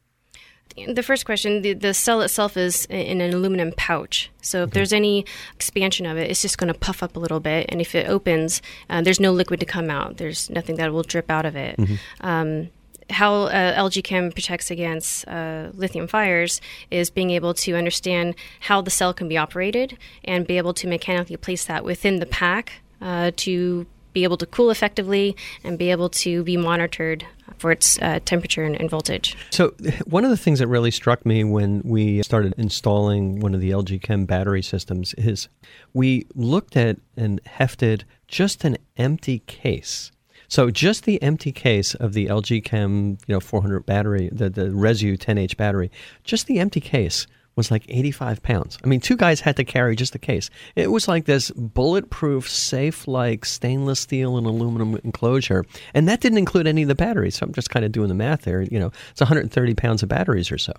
The 0.88 1.03
first 1.03 1.25
question 1.25 1.63
the, 1.63 1.74
the 1.74 1.93
cell 1.93 2.22
itself 2.22 2.55
is 2.55 2.86
in 2.86 3.20
an 3.20 3.34
aluminum 3.34 3.74
pouch. 3.75 4.29
So 4.41 4.60
if 4.60 4.70
okay. 4.70 4.72
there's 4.75 4.93
any 4.93 5.25
expansion 5.53 6.05
of 6.05 6.17
it, 6.17 6.31
it's 6.31 6.41
just 6.41 6.58
going 6.58 6.72
to 6.72 6.79
puff 6.79 7.03
up 7.03 7.17
a 7.17 7.20
little 7.20 7.41
bit. 7.41 7.65
And 7.67 7.81
if 7.81 7.93
it 7.93 8.08
opens, 8.08 8.62
uh, 8.89 9.01
there's 9.01 9.20
no 9.20 9.34
liquid 9.34 9.60
to 9.60 9.65
come 9.65 9.89
out. 9.89 10.17
There's 10.17 10.50
nothing 10.50 10.77
that 10.77 10.93
will 10.93 11.03
drip 11.03 11.29
out 11.29 11.46
of 11.46 11.55
it. 11.55 11.77
Mm-hmm. 11.77 11.96
Um, 12.25 12.70
how 13.10 13.43
uh, 13.43 13.77
LG 13.77 14.05
Chem 14.05 14.31
protects 14.31 14.72
against 14.72 15.27
uh, 15.27 15.70
lithium 15.74 16.08
fires 16.08 16.62
is 16.89 17.10
being 17.10 17.31
able 17.31 17.53
to 17.55 17.75
understand 17.75 18.36
how 18.62 18.79
the 18.81 18.91
cell 18.91 19.13
can 19.13 19.27
be 19.27 19.38
operated 19.38 19.98
and 20.24 20.48
be 20.48 20.58
able 20.58 20.74
to 20.75 20.88
mechanically 20.88 21.36
place 21.36 21.65
that 21.65 21.84
within 21.84 22.22
the 22.22 22.25
pack 22.25 22.81
uh, 23.01 23.31
to 23.36 23.86
be 24.13 24.24
able 24.24 24.38
to 24.38 24.46
cool 24.46 24.70
effectively 24.70 25.36
and 25.63 25.77
be 25.77 25.91
able 25.91 26.10
to 26.10 26.44
be 26.44 26.58
monitored 26.58 27.25
for 27.58 27.72
its 27.72 28.01
uh, 28.01 28.20
temperature 28.25 28.63
and, 28.63 28.80
and, 28.80 28.89
voltage. 28.89 29.38
So, 29.51 29.74
one 30.06 30.24
of 30.24 30.32
the 30.32 30.38
things 30.38 30.60
that 30.60 30.68
really 30.68 30.89
struck 30.89 31.25
me 31.25 31.44
when 31.44 31.82
we 31.84 32.24
started 32.24 32.53
installing 32.58 33.39
one 33.39 33.53
of 33.53 33.62
the 33.62 33.72
LG 33.72 34.01
Chem 34.01 34.25
battery 34.25 34.62
systems 34.62 35.13
is 35.15 35.48
we 35.94 36.25
looked 36.34 36.75
at 36.75 36.98
and 37.15 37.39
hefted 37.46 38.03
just 38.27 38.63
an 38.63 38.77
empty 38.98 39.39
case 39.39 40.12
so 40.51 40.70
just 40.70 41.06
the 41.06 41.22
empty 41.24 41.53
case 41.53 41.96
of 41.96 42.12
the 42.12 42.27
LG 42.27 42.65
Chem, 42.65 43.18
you 43.25 43.34
know, 43.34 43.39
400 43.39 43.86
battery, 43.86 44.27
the 44.34 44.50
the 44.50 44.65
Resu 44.65 45.18
10H 45.18 45.56
battery, 45.56 45.89
just 46.25 46.46
the 46.46 46.60
empty 46.60 46.82
case 46.82 47.25
was 47.55 47.72
like 47.72 47.84
85 47.89 48.41
pounds. 48.43 48.77
I 48.84 48.88
mean, 48.88 49.00
two 49.00 49.17
guys 49.17 49.41
had 49.41 49.58
to 49.58 49.63
carry 49.63 49.96
just 49.96 50.13
the 50.13 50.20
case. 50.20 50.50
It 50.75 50.91
was 50.91 51.08
like 51.08 51.25
this 51.25 51.51
bulletproof, 51.51 52.50
safe 52.50 53.08
like 53.08 53.46
stainless 53.46 54.00
steel 54.00 54.38
and 54.38 54.48
aluminum 54.48 55.00
enclosure. 55.03 55.65
And 55.93 56.08
that 56.08 56.22
didn't 56.22 56.38
include 56.38 56.67
any 56.67 56.84
of 56.84 56.88
the 56.88 56.96
batteries. 56.96 57.36
So 57.36 57.46
I'm 57.46 57.53
just 57.53 57.70
kind 57.70 57.86
of 57.86 57.91
doing 57.91 58.08
the 58.08 58.15
math 58.15 58.43
there. 58.43 58.62
You 58.62 58.79
know, 58.79 58.91
it's 59.12 59.22
130 59.22 59.74
pounds 59.75 60.01
of 60.01 60.10
batteries 60.10 60.51
or 60.51 60.58
so. 60.58 60.74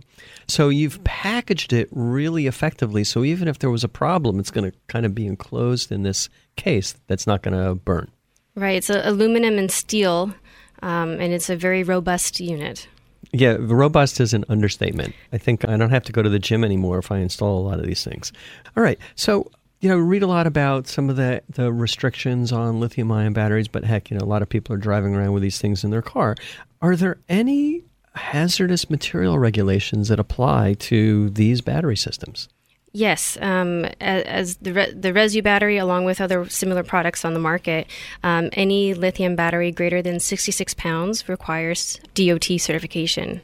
So 0.49 0.71
you've 0.71 1.03
packaged 1.05 1.73
it 1.73 1.89
really 1.93 2.47
effectively. 2.47 3.05
So 3.05 3.25
even 3.25 3.49
if 3.49 3.59
there 3.59 3.71
was 3.71 3.85
a 3.85 3.89
problem, 3.89 4.39
it's 4.41 4.51
going 4.51 4.71
to 4.71 4.77
kind 4.89 5.05
of 5.05 5.15
be 5.15 5.27
enclosed 5.27 5.93
in 5.93 6.03
this 6.03 6.29
case 6.57 6.95
that's 7.07 7.27
not 7.27 7.43
going 7.43 7.57
to 7.57 7.75
burn. 7.75 8.11
Right. 8.55 8.77
It's 8.77 8.91
aluminum 8.91 9.59
and 9.59 9.71
steel, 9.71 10.35
um, 10.83 11.13
and 11.13 11.33
it's 11.33 11.49
a 11.49 11.57
very 11.57 11.83
robust 11.83 12.39
unit. 12.39 12.87
Yeah, 13.33 13.57
robust 13.59 14.21
is 14.21 14.35
an 14.35 14.45
understatement. 14.51 15.15
I 15.33 15.39
think 15.39 15.67
I 15.67 15.77
don't 15.79 15.91
have 15.91 16.05
to 16.05 16.13
go 16.13 16.23
to 16.23 16.29
the 16.29 16.39
gym 16.39 16.65
anymore 16.65 16.99
if 16.99 17.11
I 17.11 17.19
install 17.19 17.59
a 17.59 17.65
lot 17.67 17.79
of 17.79 17.87
these 17.87 18.05
things. 18.05 18.31
All 18.77 18.83
right. 18.83 18.99
So, 19.15 19.51
you 19.81 19.89
know, 19.89 19.97
read 19.97 20.23
a 20.23 20.27
lot 20.27 20.47
about 20.47 20.87
some 20.87 21.09
of 21.09 21.17
the, 21.17 21.43
the 21.49 21.73
restrictions 21.73 22.53
on 22.53 22.79
lithium 22.79 23.11
ion 23.11 23.33
batteries, 23.33 23.69
but 23.69 23.85
heck, 23.85 24.11
you 24.11 24.19
know, 24.19 24.25
a 24.25 24.29
lot 24.29 24.43
of 24.43 24.49
people 24.51 24.75
are 24.75 24.79
driving 24.79 25.15
around 25.15 25.33
with 25.33 25.43
these 25.43 25.59
things 25.59 25.83
in 25.83 25.91
their 25.91 26.03
car. 26.03 26.37
Are 26.83 26.95
there 26.95 27.19
any 27.29 27.83
hazardous 28.15 28.91
material 28.91 29.39
regulations 29.39 30.09
that 30.09 30.21
apply 30.21 30.75
to 30.75 31.31
these 31.31 31.63
battery 31.63 31.97
systems? 31.97 32.49
Yes, 32.95 33.39
um, 33.41 33.87
as 34.01 34.57
the 34.57 34.75
re- 34.75 34.93
the 34.93 35.13
Resu 35.13 35.43
battery, 35.43 35.79
along 35.79 36.05
with 36.05 36.21
other 36.21 36.47
similar 36.51 36.83
products 36.83 37.25
on 37.25 37.33
the 37.33 37.41
market, 37.41 37.87
um, 38.23 38.51
any 38.53 38.93
lithium 38.93 39.35
battery 39.35 39.73
greater 39.73 40.03
than 40.03 40.21
66 40.21 40.75
pounds 40.75 41.27
requires 41.27 41.99
DOT 42.15 42.45
certification 42.61 43.41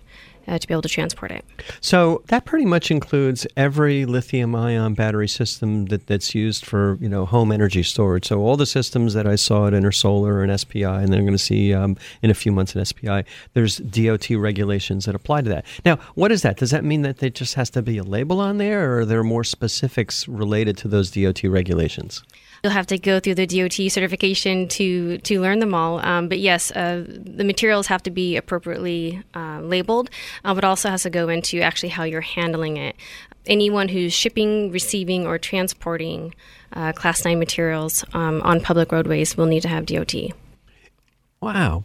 uh, 0.48 0.58
to 0.58 0.66
be 0.66 0.74
able 0.74 0.82
to 0.82 0.88
transport 0.88 1.30
it. 1.30 1.44
So 1.80 2.22
that 2.28 2.44
pretty 2.44 2.64
much 2.64 2.90
includes 2.90 3.46
every 3.56 4.06
lithium-ion 4.06 4.94
battery 4.94 5.28
system 5.28 5.86
that, 5.86 6.06
that's 6.06 6.34
used 6.34 6.64
for 6.64 6.98
you 7.00 7.08
know 7.08 7.26
home 7.26 7.52
energy 7.52 7.82
storage. 7.82 8.26
So 8.26 8.40
all 8.40 8.56
the 8.56 8.66
systems 8.66 9.14
that 9.14 9.26
I 9.26 9.36
saw 9.36 9.66
at 9.66 9.72
Intersolar 9.72 10.42
and 10.42 10.58
SPI, 10.58 10.84
and 10.84 11.08
then 11.08 11.18
I'm 11.18 11.24
going 11.24 11.32
to 11.32 11.38
see 11.38 11.74
um, 11.74 11.96
in 12.22 12.30
a 12.30 12.34
few 12.34 12.50
months 12.50 12.74
at 12.74 12.86
SPI, 12.86 13.24
there's 13.54 13.78
DOT 13.78 14.30
regulations 14.30 15.04
that 15.04 15.14
apply 15.14 15.42
to 15.42 15.48
that. 15.50 15.66
Now, 15.84 15.96
what 16.14 16.32
is 16.32 16.42
that? 16.42 16.56
Does 16.56 16.70
that 16.70 16.84
mean 16.84 17.02
that 17.02 17.18
there 17.18 17.30
just 17.30 17.54
has 17.54 17.70
to 17.70 17.82
be 17.82 17.98
a 17.98 18.04
label 18.04 18.40
on 18.40 18.58
there, 18.58 18.92
or 18.92 19.00
are 19.00 19.04
there 19.04 19.22
more 19.22 19.44
specifics 19.44 20.26
related 20.26 20.76
to 20.78 20.88
those 20.88 21.10
DOT 21.10 21.44
regulations? 21.44 22.22
You'll 22.62 22.72
have 22.72 22.86
to 22.88 22.98
go 22.98 23.20
through 23.20 23.36
the 23.36 23.46
DOT 23.46 23.90
certification 23.90 24.68
to 24.68 25.18
to 25.18 25.40
learn 25.40 25.58
them 25.60 25.74
all. 25.74 26.04
Um, 26.04 26.28
but 26.28 26.38
yes, 26.38 26.70
uh, 26.72 27.04
the 27.06 27.44
materials 27.44 27.86
have 27.88 28.02
to 28.04 28.10
be 28.10 28.36
appropriately 28.36 29.22
uh, 29.34 29.60
labeled, 29.60 30.10
uh, 30.44 30.54
but 30.54 30.64
also 30.64 30.90
has 30.90 31.02
to 31.04 31.10
go 31.10 31.28
into 31.28 31.60
actually 31.60 31.90
how 31.90 32.04
you're 32.04 32.20
handling 32.20 32.76
it. 32.76 32.96
Anyone 33.46 33.88
who's 33.88 34.12
shipping, 34.12 34.70
receiving, 34.70 35.26
or 35.26 35.38
transporting 35.38 36.34
uh, 36.72 36.92
Class 36.92 37.24
9 37.24 37.38
materials 37.38 38.04
um, 38.12 38.42
on 38.42 38.60
public 38.60 38.92
roadways 38.92 39.36
will 39.36 39.46
need 39.46 39.62
to 39.62 39.68
have 39.68 39.86
DOT. 39.86 40.14
Wow. 41.40 41.84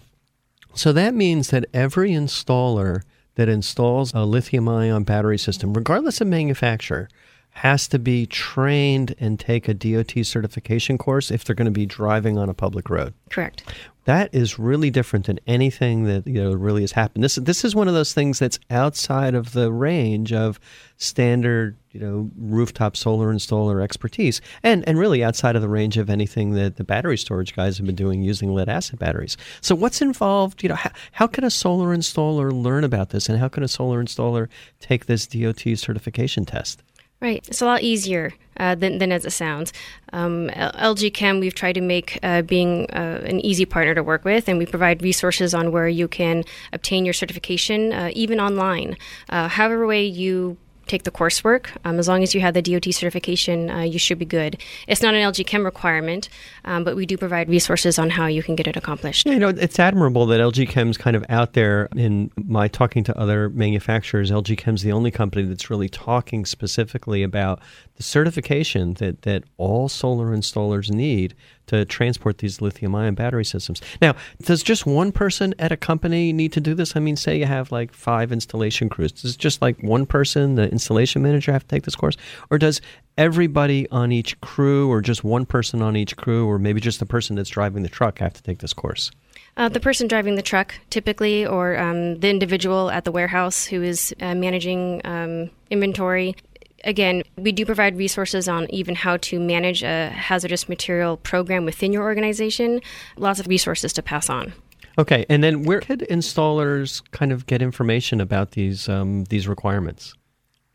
So 0.74 0.92
that 0.92 1.14
means 1.14 1.50
that 1.50 1.66
every 1.74 2.12
installer 2.12 3.04
that 3.36 3.50
installs 3.50 4.14
a 4.14 4.26
lithium 4.26 4.68
ion 4.68 5.04
battery 5.04 5.38
system, 5.38 5.74
regardless 5.74 6.22
of 6.22 6.28
manufacturer, 6.28 7.10
has 7.54 7.88
to 7.88 8.00
be 8.00 8.26
trained 8.26 9.16
and 9.20 9.40
take 9.40 9.68
a 9.68 9.74
DOT 9.74 10.26
certification 10.26 10.98
course 10.98 11.30
if 11.30 11.44
they're 11.44 11.56
going 11.56 11.66
to 11.66 11.72
be 11.72 11.86
driving 11.86 12.38
on 12.38 12.50
a 12.50 12.54
public 12.54 12.90
road. 12.90 13.14
Correct. 13.30 13.64
That 14.06 14.34
is 14.34 14.60
really 14.60 14.90
different 14.90 15.28
than 15.28 15.40
anything 15.48 16.04
that 16.06 16.28
you 16.28 16.44
know 16.44 16.52
really 16.52 16.82
has 16.82 16.92
happened. 16.92 17.24
This 17.24 17.36
this 17.36 17.64
is 17.64 17.74
one 17.74 17.88
of 17.88 17.94
those 17.94 18.14
things 18.14 18.38
that's 18.38 18.60
outside 18.70 19.34
of 19.34 19.54
the 19.54 19.72
range 19.72 20.34
of 20.34 20.60
standard 20.98 21.78
you 21.92 22.02
know 22.02 22.30
rooftop 22.36 22.98
solar 22.98 23.34
installer 23.34 23.82
expertise, 23.82 24.42
and 24.62 24.86
and 24.90 25.00
really 25.00 25.24
outside 25.24 25.56
of 25.56 25.62
the 25.62 25.70
range 25.70 25.96
of 25.96 26.10
anything 26.10 26.52
that 26.52 26.76
the 26.76 26.84
battery 26.84 27.18
storage 27.18 27.56
guys 27.56 27.78
have 27.78 27.86
been 27.86 27.96
doing 27.96 28.22
using 28.22 28.54
lead 28.54 28.68
acid 28.68 29.00
batteries. 29.00 29.38
So 29.62 29.74
what's 29.74 30.02
involved? 30.02 30.64
You 30.64 30.70
know, 30.70 30.76
how, 30.76 30.92
how 31.14 31.28
can 31.28 31.46
a 31.46 31.50
solar 31.50 31.96
installer 31.96 32.52
learn 32.52 32.84
about 32.84 33.12
this, 33.12 33.30
and 33.30 33.40
how 33.40 33.48
can 33.48 33.64
a 33.64 33.70
solar 33.70 34.04
installer 34.04 34.50
take 34.82 35.06
this 35.06 35.26
DOT 35.28 35.62
certification 35.78 36.44
test? 36.44 36.84
Right. 37.24 37.42
It's 37.48 37.62
a 37.62 37.66
lot 37.66 37.84
easier 37.84 38.34
uh, 38.58 38.76
than, 38.76 38.98
than 38.98 39.14
as 39.14 39.24
it 39.24 39.32
sounds. 39.32 39.72
Um, 40.12 40.50
LG 40.50 41.14
Chem, 41.14 41.40
we've 41.40 41.56
tried 41.56 41.72
to 41.76 41.82
make 41.82 42.20
uh, 42.22 42.42
being 42.42 42.86
uh, 42.92 43.22
an 43.24 43.40
easy 43.40 43.66
partner 43.66 43.96
to 43.96 44.04
work 44.04 44.26
with, 44.26 44.50
and 44.50 44.58
we 44.58 44.66
provide 44.66 45.02
resources 45.02 45.54
on 45.54 45.72
where 45.72 45.88
you 45.88 46.10
can 46.10 46.44
obtain 46.74 47.06
your 47.06 47.14
certification, 47.14 47.94
uh, 47.94 48.12
even 48.12 48.42
online. 48.42 48.98
Uh, 49.30 49.48
however, 49.48 49.88
way 49.88 50.04
you 50.04 50.58
take 50.88 51.04
the 51.04 51.12
coursework. 51.12 51.68
Um, 51.86 52.00
as 52.00 52.08
long 52.08 52.24
as 52.24 52.34
you 52.36 52.42
have 52.42 52.54
the 52.54 52.62
DOT 52.62 52.94
certification, 52.94 53.70
uh, 53.70 53.82
you 53.82 54.00
should 54.00 54.20
be 54.20 54.26
good. 54.26 54.62
It's 54.88 55.02
not 55.02 55.14
an 55.14 55.22
LG 55.22 55.46
Chem 55.46 55.64
requirement, 55.64 56.30
um, 56.66 56.84
but 56.84 56.96
we 56.96 57.06
do 57.06 57.18
provide 57.18 57.50
resources 57.50 57.98
on 57.98 58.10
how 58.10 58.28
you 58.28 58.44
can 58.44 58.56
get 58.56 58.68
it 58.68 58.76
accomplished. 58.76 59.26
Yeah, 59.26 59.34
you 59.34 59.40
know, 59.40 59.50
it's 59.50 59.80
admirable 59.80 60.26
that 60.28 60.40
LG 60.40 60.70
Chem's 60.70 60.98
kind 60.98 61.16
of 61.16 61.26
out 61.30 61.54
there. 61.54 61.88
In 61.96 62.32
my 62.36 62.68
talking 62.68 63.04
to 63.06 63.18
other 63.18 63.50
manufacturers, 63.50 64.32
LG 64.32 64.58
Chem's 64.58 64.82
the 64.82 64.92
only 64.92 65.12
company 65.12 65.44
that's 65.46 65.70
really 65.70 65.90
talking 65.90 66.46
specifically 66.46 67.24
about 67.24 67.60
the 67.96 68.04
certification 68.04 68.96
that, 68.96 69.22
that 69.24 69.44
all 69.58 69.88
solar 69.90 70.36
installers 70.36 70.92
need 70.92 71.36
to 71.74 71.86
transport 71.86 72.38
these 72.38 72.62
lithium 72.62 72.96
ion 72.96 73.16
battery 73.16 73.46
systems. 73.46 73.82
Now, 74.02 74.16
does 74.44 74.64
just 74.64 74.86
one 74.86 75.12
person 75.12 75.54
at 75.60 75.72
a 75.72 75.78
company 75.78 76.32
need 76.34 76.54
to 76.54 76.62
do 76.62 76.74
this? 76.74 76.96
I 76.96 77.00
mean, 77.00 77.16
say 77.16 77.38
you 77.38 77.46
have 77.46 77.72
like 77.72 77.94
five 77.94 78.32
installation 78.32 78.90
crews. 78.90 79.12
Does 79.12 79.36
just 79.36 79.62
like 79.62 79.82
one 79.82 80.06
person, 80.06 80.56
the 80.56 80.70
installation 80.70 81.22
manager, 81.22 81.52
have 81.52 81.64
to 81.64 81.68
take 81.68 81.84
this 81.84 81.96
course? 81.96 82.16
Or 82.50 82.58
does 82.58 82.82
everybody 83.18 83.88
on 83.90 84.12
each 84.12 84.40
crew, 84.42 84.90
or 84.92 85.02
just 85.02 85.24
one 85.24 85.46
person 85.46 85.82
on 85.82 85.96
each 85.96 86.16
crew, 86.16 86.48
or 86.48 86.58
maybe 86.58 86.80
just 86.80 87.00
the 87.00 87.06
person 87.06 87.36
that's 87.36 87.50
driving 87.50 87.84
the 87.84 87.90
truck 87.90 88.20
have 88.20 88.34
to 88.34 88.44
take 88.44 88.60
this 88.60 88.74
course? 88.74 89.12
Uh, 89.56 89.70
the 89.70 89.80
person 89.80 90.08
driving 90.08 90.36
the 90.36 90.42
truck, 90.42 90.74
typically, 90.90 91.46
or 91.46 91.78
um, 91.78 92.20
the 92.20 92.30
individual 92.30 92.90
at 92.90 93.04
the 93.04 93.12
warehouse 93.12 93.66
who 93.66 93.84
is 93.84 94.14
uh, 94.20 94.34
managing 94.34 95.00
um, 95.06 95.50
inventory 95.70 96.36
again, 96.84 97.24
we 97.38 97.52
do 97.52 97.66
provide 97.66 97.98
resources 97.98 98.48
on 98.48 98.68
even 98.74 98.96
how 98.96 99.18
to 99.18 99.40
manage 99.40 99.84
a 99.84 100.10
hazardous 100.10 100.68
material 100.70 101.18
program 101.18 101.66
within 101.66 101.94
your 101.94 102.04
organization. 102.04 102.82
Lots 103.18 103.40
of 103.40 103.48
resources 103.48 103.94
to 103.94 104.04
pass 104.04 104.30
on. 104.30 104.54
Okay, 104.98 105.26
and 105.28 105.44
then 105.44 105.64
where 105.64 105.80
could 105.80 106.06
installers 106.10 107.02
kind 107.12 107.32
of 107.32 107.48
get 107.48 107.62
information 107.62 108.22
about 108.22 108.52
these 108.52 108.88
um, 108.88 109.24
these 109.26 109.48
requirements? 109.48 110.14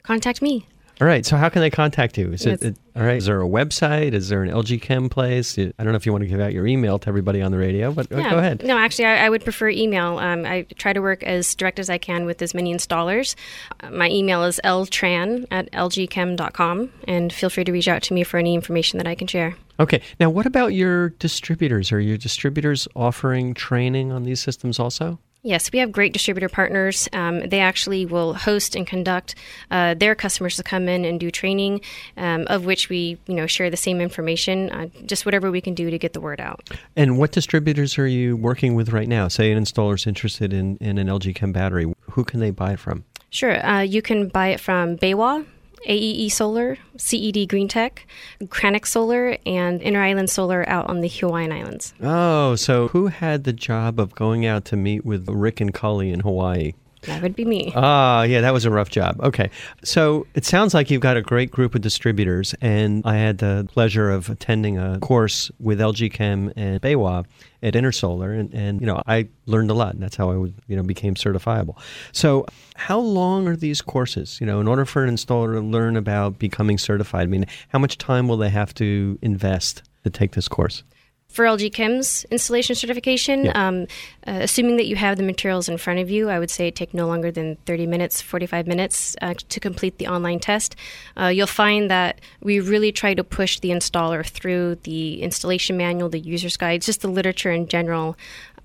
Contact 0.02 0.42
me. 0.42 0.66
All 1.00 1.06
right. 1.06 1.24
So 1.24 1.36
how 1.36 1.48
can 1.48 1.60
they 1.60 1.70
contact 1.70 2.18
you? 2.18 2.32
Is 2.32 2.44
it, 2.44 2.62
it, 2.62 2.76
all 2.96 3.04
right? 3.04 3.18
Is 3.18 3.26
there 3.26 3.40
a 3.40 3.46
website? 3.46 4.14
Is 4.14 4.28
there 4.28 4.42
an 4.42 4.50
LG 4.50 4.82
Chem 4.82 5.08
place? 5.08 5.56
I 5.56 5.72
don't 5.78 5.88
know 5.88 5.94
if 5.94 6.06
you 6.06 6.12
want 6.12 6.22
to 6.22 6.28
give 6.28 6.40
out 6.40 6.52
your 6.52 6.66
email 6.66 6.98
to 6.98 7.08
everybody 7.08 7.40
on 7.40 7.52
the 7.52 7.58
radio, 7.58 7.92
but 7.92 8.10
yeah. 8.10 8.30
go 8.30 8.38
ahead. 8.38 8.64
No, 8.64 8.76
actually, 8.76 9.04
I, 9.04 9.26
I 9.26 9.30
would 9.30 9.44
prefer 9.44 9.68
email. 9.68 10.18
Um, 10.18 10.44
I 10.44 10.62
try 10.76 10.92
to 10.92 11.00
work 11.00 11.22
as 11.22 11.54
direct 11.54 11.78
as 11.78 11.88
I 11.88 11.98
can 11.98 12.24
with 12.24 12.42
as 12.42 12.52
many 12.52 12.74
installers. 12.74 13.36
Uh, 13.80 13.90
my 13.90 14.10
email 14.10 14.42
is 14.42 14.60
ltran 14.64 15.46
at 15.52 15.70
lgchem.com, 15.70 16.92
and 17.06 17.32
feel 17.32 17.50
free 17.50 17.64
to 17.64 17.72
reach 17.72 17.88
out 17.88 18.02
to 18.02 18.14
me 18.14 18.24
for 18.24 18.38
any 18.38 18.54
information 18.54 18.98
that 18.98 19.06
I 19.06 19.14
can 19.14 19.28
share. 19.28 19.54
Okay. 19.80 20.02
Now, 20.18 20.30
what 20.30 20.46
about 20.46 20.74
your 20.74 21.10
distributors? 21.10 21.92
Are 21.92 22.00
your 22.00 22.16
distributors 22.16 22.88
offering 22.96 23.54
training 23.54 24.10
on 24.10 24.24
these 24.24 24.40
systems 24.40 24.80
also? 24.80 25.20
Yes, 25.48 25.72
we 25.72 25.78
have 25.78 25.90
great 25.90 26.12
distributor 26.12 26.50
partners. 26.50 27.08
Um, 27.14 27.40
they 27.40 27.60
actually 27.60 28.04
will 28.04 28.34
host 28.34 28.76
and 28.76 28.86
conduct 28.86 29.34
uh, 29.70 29.94
their 29.94 30.14
customers 30.14 30.56
to 30.56 30.62
come 30.62 30.90
in 30.90 31.06
and 31.06 31.18
do 31.18 31.30
training, 31.30 31.80
um, 32.18 32.46
of 32.48 32.66
which 32.66 32.90
we, 32.90 33.16
you 33.26 33.34
know, 33.34 33.46
share 33.46 33.70
the 33.70 33.76
same 33.78 34.02
information. 34.02 34.68
Uh, 34.68 34.88
just 35.06 35.24
whatever 35.24 35.50
we 35.50 35.62
can 35.62 35.72
do 35.72 35.90
to 35.90 35.96
get 35.96 36.12
the 36.12 36.20
word 36.20 36.38
out. 36.38 36.68
And 36.96 37.16
what 37.16 37.32
distributors 37.32 37.96
are 37.96 38.06
you 38.06 38.36
working 38.36 38.74
with 38.74 38.90
right 38.90 39.08
now? 39.08 39.28
Say 39.28 39.50
an 39.50 39.58
installer's 39.58 40.06
interested 40.06 40.52
in, 40.52 40.76
in 40.82 40.98
an 40.98 41.06
LG 41.06 41.34
Chem 41.34 41.52
battery, 41.52 41.90
who 42.10 42.24
can 42.24 42.40
they 42.40 42.50
buy 42.50 42.72
it 42.72 42.78
from? 42.78 43.06
Sure. 43.30 43.64
Uh, 43.64 43.80
you 43.80 44.02
can 44.02 44.28
buy 44.28 44.48
it 44.48 44.60
from 44.60 44.98
BayWa, 44.98 45.46
AEE 45.86 46.30
Solar, 46.30 46.78
CED 46.96 47.48
Green 47.48 47.68
Tech, 47.68 48.06
Krannich 48.44 48.86
Solar, 48.86 49.38
and 49.46 49.80
Inter 49.82 50.02
Island 50.02 50.30
Solar 50.30 50.68
out 50.68 50.86
on 50.86 51.00
the 51.00 51.08
Hawaiian 51.08 51.52
Islands. 51.52 51.94
Oh, 52.02 52.56
so 52.56 52.88
who 52.88 53.06
had 53.08 53.44
the 53.44 53.52
job 53.52 54.00
of 54.00 54.14
going 54.14 54.44
out 54.44 54.64
to 54.66 54.76
meet 54.76 55.04
with 55.04 55.28
Rick 55.28 55.60
and 55.60 55.72
Cully 55.72 56.10
in 56.10 56.20
Hawaii? 56.20 56.72
That 57.02 57.22
would 57.22 57.36
be 57.36 57.44
me. 57.44 57.72
Ah, 57.74 58.22
yeah, 58.22 58.40
that 58.40 58.52
was 58.52 58.64
a 58.64 58.70
rough 58.70 58.90
job. 58.90 59.20
Okay. 59.22 59.50
So 59.84 60.26
it 60.34 60.44
sounds 60.44 60.74
like 60.74 60.90
you've 60.90 61.00
got 61.00 61.16
a 61.16 61.22
great 61.22 61.50
group 61.50 61.74
of 61.74 61.80
distributors, 61.80 62.54
and 62.60 63.02
I 63.04 63.16
had 63.16 63.38
the 63.38 63.68
pleasure 63.72 64.10
of 64.10 64.28
attending 64.28 64.78
a 64.78 64.98
course 65.00 65.50
with 65.60 65.78
LG 65.80 66.12
Chem 66.12 66.52
and 66.56 66.80
BayWa 66.80 67.24
at 67.62 67.74
Intersolar, 67.74 68.38
and, 68.38 68.52
and 68.54 68.80
you 68.80 68.86
know, 68.86 69.02
I 69.06 69.28
learned 69.46 69.70
a 69.70 69.74
lot, 69.74 69.94
and 69.94 70.02
that's 70.02 70.16
how 70.16 70.30
I 70.30 70.34
you 70.34 70.76
know 70.76 70.82
became 70.82 71.14
certifiable. 71.14 71.76
So 72.12 72.46
how 72.76 72.98
long 72.98 73.48
are 73.48 73.56
these 73.56 73.80
courses? 73.80 74.38
You 74.40 74.46
know, 74.46 74.60
in 74.60 74.68
order 74.68 74.84
for 74.84 75.04
an 75.04 75.14
installer 75.14 75.54
to 75.54 75.60
learn 75.60 75.96
about 75.96 76.38
becoming 76.38 76.78
certified, 76.78 77.22
I 77.22 77.26
mean, 77.26 77.46
how 77.68 77.78
much 77.78 77.98
time 77.98 78.28
will 78.28 78.36
they 78.36 78.50
have 78.50 78.74
to 78.74 79.18
invest 79.22 79.82
to 80.04 80.10
take 80.10 80.32
this 80.32 80.48
course? 80.48 80.82
For 81.38 81.44
LG 81.44 81.72
Chem's 81.72 82.24
installation 82.32 82.74
certification, 82.74 83.44
yeah. 83.44 83.68
um, 83.68 83.82
uh, 84.26 84.40
assuming 84.40 84.76
that 84.76 84.86
you 84.86 84.96
have 84.96 85.18
the 85.18 85.22
materials 85.22 85.68
in 85.68 85.76
front 85.76 86.00
of 86.00 86.10
you, 86.10 86.30
I 86.30 86.38
would 86.38 86.50
say 86.50 86.68
it 86.68 86.74
take 86.74 86.94
no 86.94 87.06
longer 87.06 87.30
than 87.30 87.56
30 87.66 87.86
minutes, 87.86 88.20
45 88.20 88.66
minutes 88.66 89.14
uh, 89.20 89.34
to 89.48 89.60
complete 89.60 89.98
the 89.98 90.08
online 90.08 90.40
test. 90.40 90.74
Uh, 91.16 91.26
you'll 91.26 91.46
find 91.46 91.90
that 91.90 92.20
we 92.42 92.60
really 92.60 92.92
try 92.92 93.14
to 93.14 93.22
push 93.22 93.60
the 93.60 93.70
installer 93.70 94.26
through 94.26 94.76
the 94.82 95.22
installation 95.22 95.76
manual, 95.76 96.08
the 96.08 96.18
user's 96.18 96.56
guide, 96.56 96.82
just 96.82 97.02
the 97.02 97.08
literature 97.08 97.52
in 97.52 97.68
general. 97.68 98.16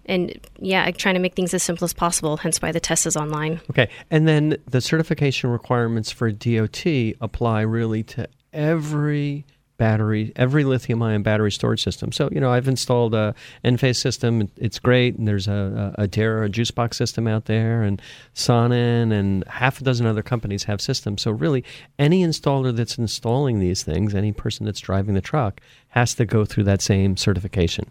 And 0.05 0.33
yeah, 0.57 0.89
trying 0.91 1.15
to 1.15 1.21
make 1.21 1.35
things 1.35 1.53
as 1.53 1.63
simple 1.63 1.85
as 1.85 1.93
possible, 1.93 2.37
hence 2.37 2.61
why 2.61 2.71
the 2.71 2.79
test 2.79 3.05
is 3.05 3.15
online. 3.15 3.61
Okay. 3.69 3.89
And 4.09 4.27
then 4.27 4.57
the 4.67 4.81
certification 4.81 5.49
requirements 5.49 6.11
for 6.11 6.31
DOT 6.31 6.85
apply 7.21 7.61
really 7.61 8.03
to 8.03 8.27
every 8.51 9.45
battery, 9.77 10.31
every 10.35 10.63
lithium 10.63 11.01
ion 11.01 11.23
battery 11.23 11.51
storage 11.51 11.83
system. 11.83 12.11
So, 12.11 12.29
you 12.31 12.39
know, 12.39 12.51
I've 12.51 12.67
installed 12.67 13.13
a 13.13 13.33
Enphase 13.65 13.97
system. 13.97 14.49
It's 14.57 14.79
great. 14.79 15.15
And 15.15 15.27
there's 15.27 15.47
a, 15.47 15.93
a, 15.97 16.03
a 16.03 16.07
Dara, 16.07 16.45
a 16.45 16.49
juice 16.49 16.71
box 16.71 16.97
system 16.97 17.27
out 17.27 17.45
there, 17.45 17.83
and 17.83 18.01
Sonnen, 18.35 19.11
and 19.11 19.43
half 19.47 19.81
a 19.81 19.83
dozen 19.83 20.05
other 20.05 20.23
companies 20.23 20.63
have 20.65 20.81
systems. 20.81 21.21
So, 21.21 21.31
really, 21.31 21.63
any 21.99 22.23
installer 22.23 22.75
that's 22.75 22.97
installing 22.97 23.59
these 23.59 23.83
things, 23.83 24.15
any 24.15 24.31
person 24.31 24.65
that's 24.65 24.79
driving 24.79 25.15
the 25.15 25.21
truck, 25.21 25.61
has 25.89 26.15
to 26.15 26.25
go 26.25 26.45
through 26.45 26.63
that 26.65 26.81
same 26.81 27.17
certification. 27.17 27.89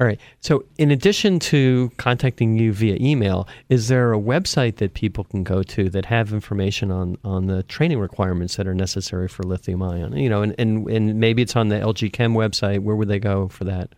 All 0.00 0.06
right. 0.06 0.20
So, 0.40 0.64
in 0.76 0.90
addition 0.90 1.38
to 1.40 1.92
contacting 1.98 2.58
you 2.58 2.72
via 2.72 2.96
email, 3.00 3.46
is 3.68 3.88
there 3.88 4.12
a 4.12 4.18
website 4.18 4.76
that 4.76 4.94
people 4.94 5.24
can 5.24 5.44
go 5.44 5.62
to 5.62 5.88
that 5.90 6.06
have 6.06 6.32
information 6.32 6.90
on, 6.90 7.16
on 7.22 7.46
the 7.46 7.62
training 7.64 8.00
requirements 8.00 8.56
that 8.56 8.66
are 8.66 8.74
necessary 8.74 9.28
for 9.28 9.44
lithium 9.44 9.82
ion? 9.82 10.16
You 10.16 10.28
know, 10.28 10.42
and, 10.42 10.54
and, 10.58 10.88
and 10.88 11.20
maybe 11.20 11.42
it's 11.42 11.54
on 11.54 11.68
the 11.68 11.76
LG 11.76 12.12
Chem 12.12 12.34
website. 12.34 12.80
Where 12.80 12.96
would 12.96 13.08
they 13.08 13.20
go 13.20 13.48
for 13.48 13.64
that? 13.64 13.90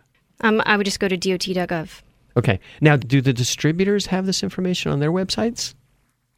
Um, 0.42 0.62
I 0.66 0.76
would 0.76 0.84
just 0.84 1.00
go 1.00 1.08
to 1.08 1.16
dot.gov. 1.16 2.02
Okay. 2.36 2.60
Now, 2.82 2.96
do 2.96 3.22
the 3.22 3.32
distributors 3.32 4.06
have 4.06 4.26
this 4.26 4.42
information 4.42 4.92
on 4.92 5.00
their 5.00 5.12
websites? 5.12 5.74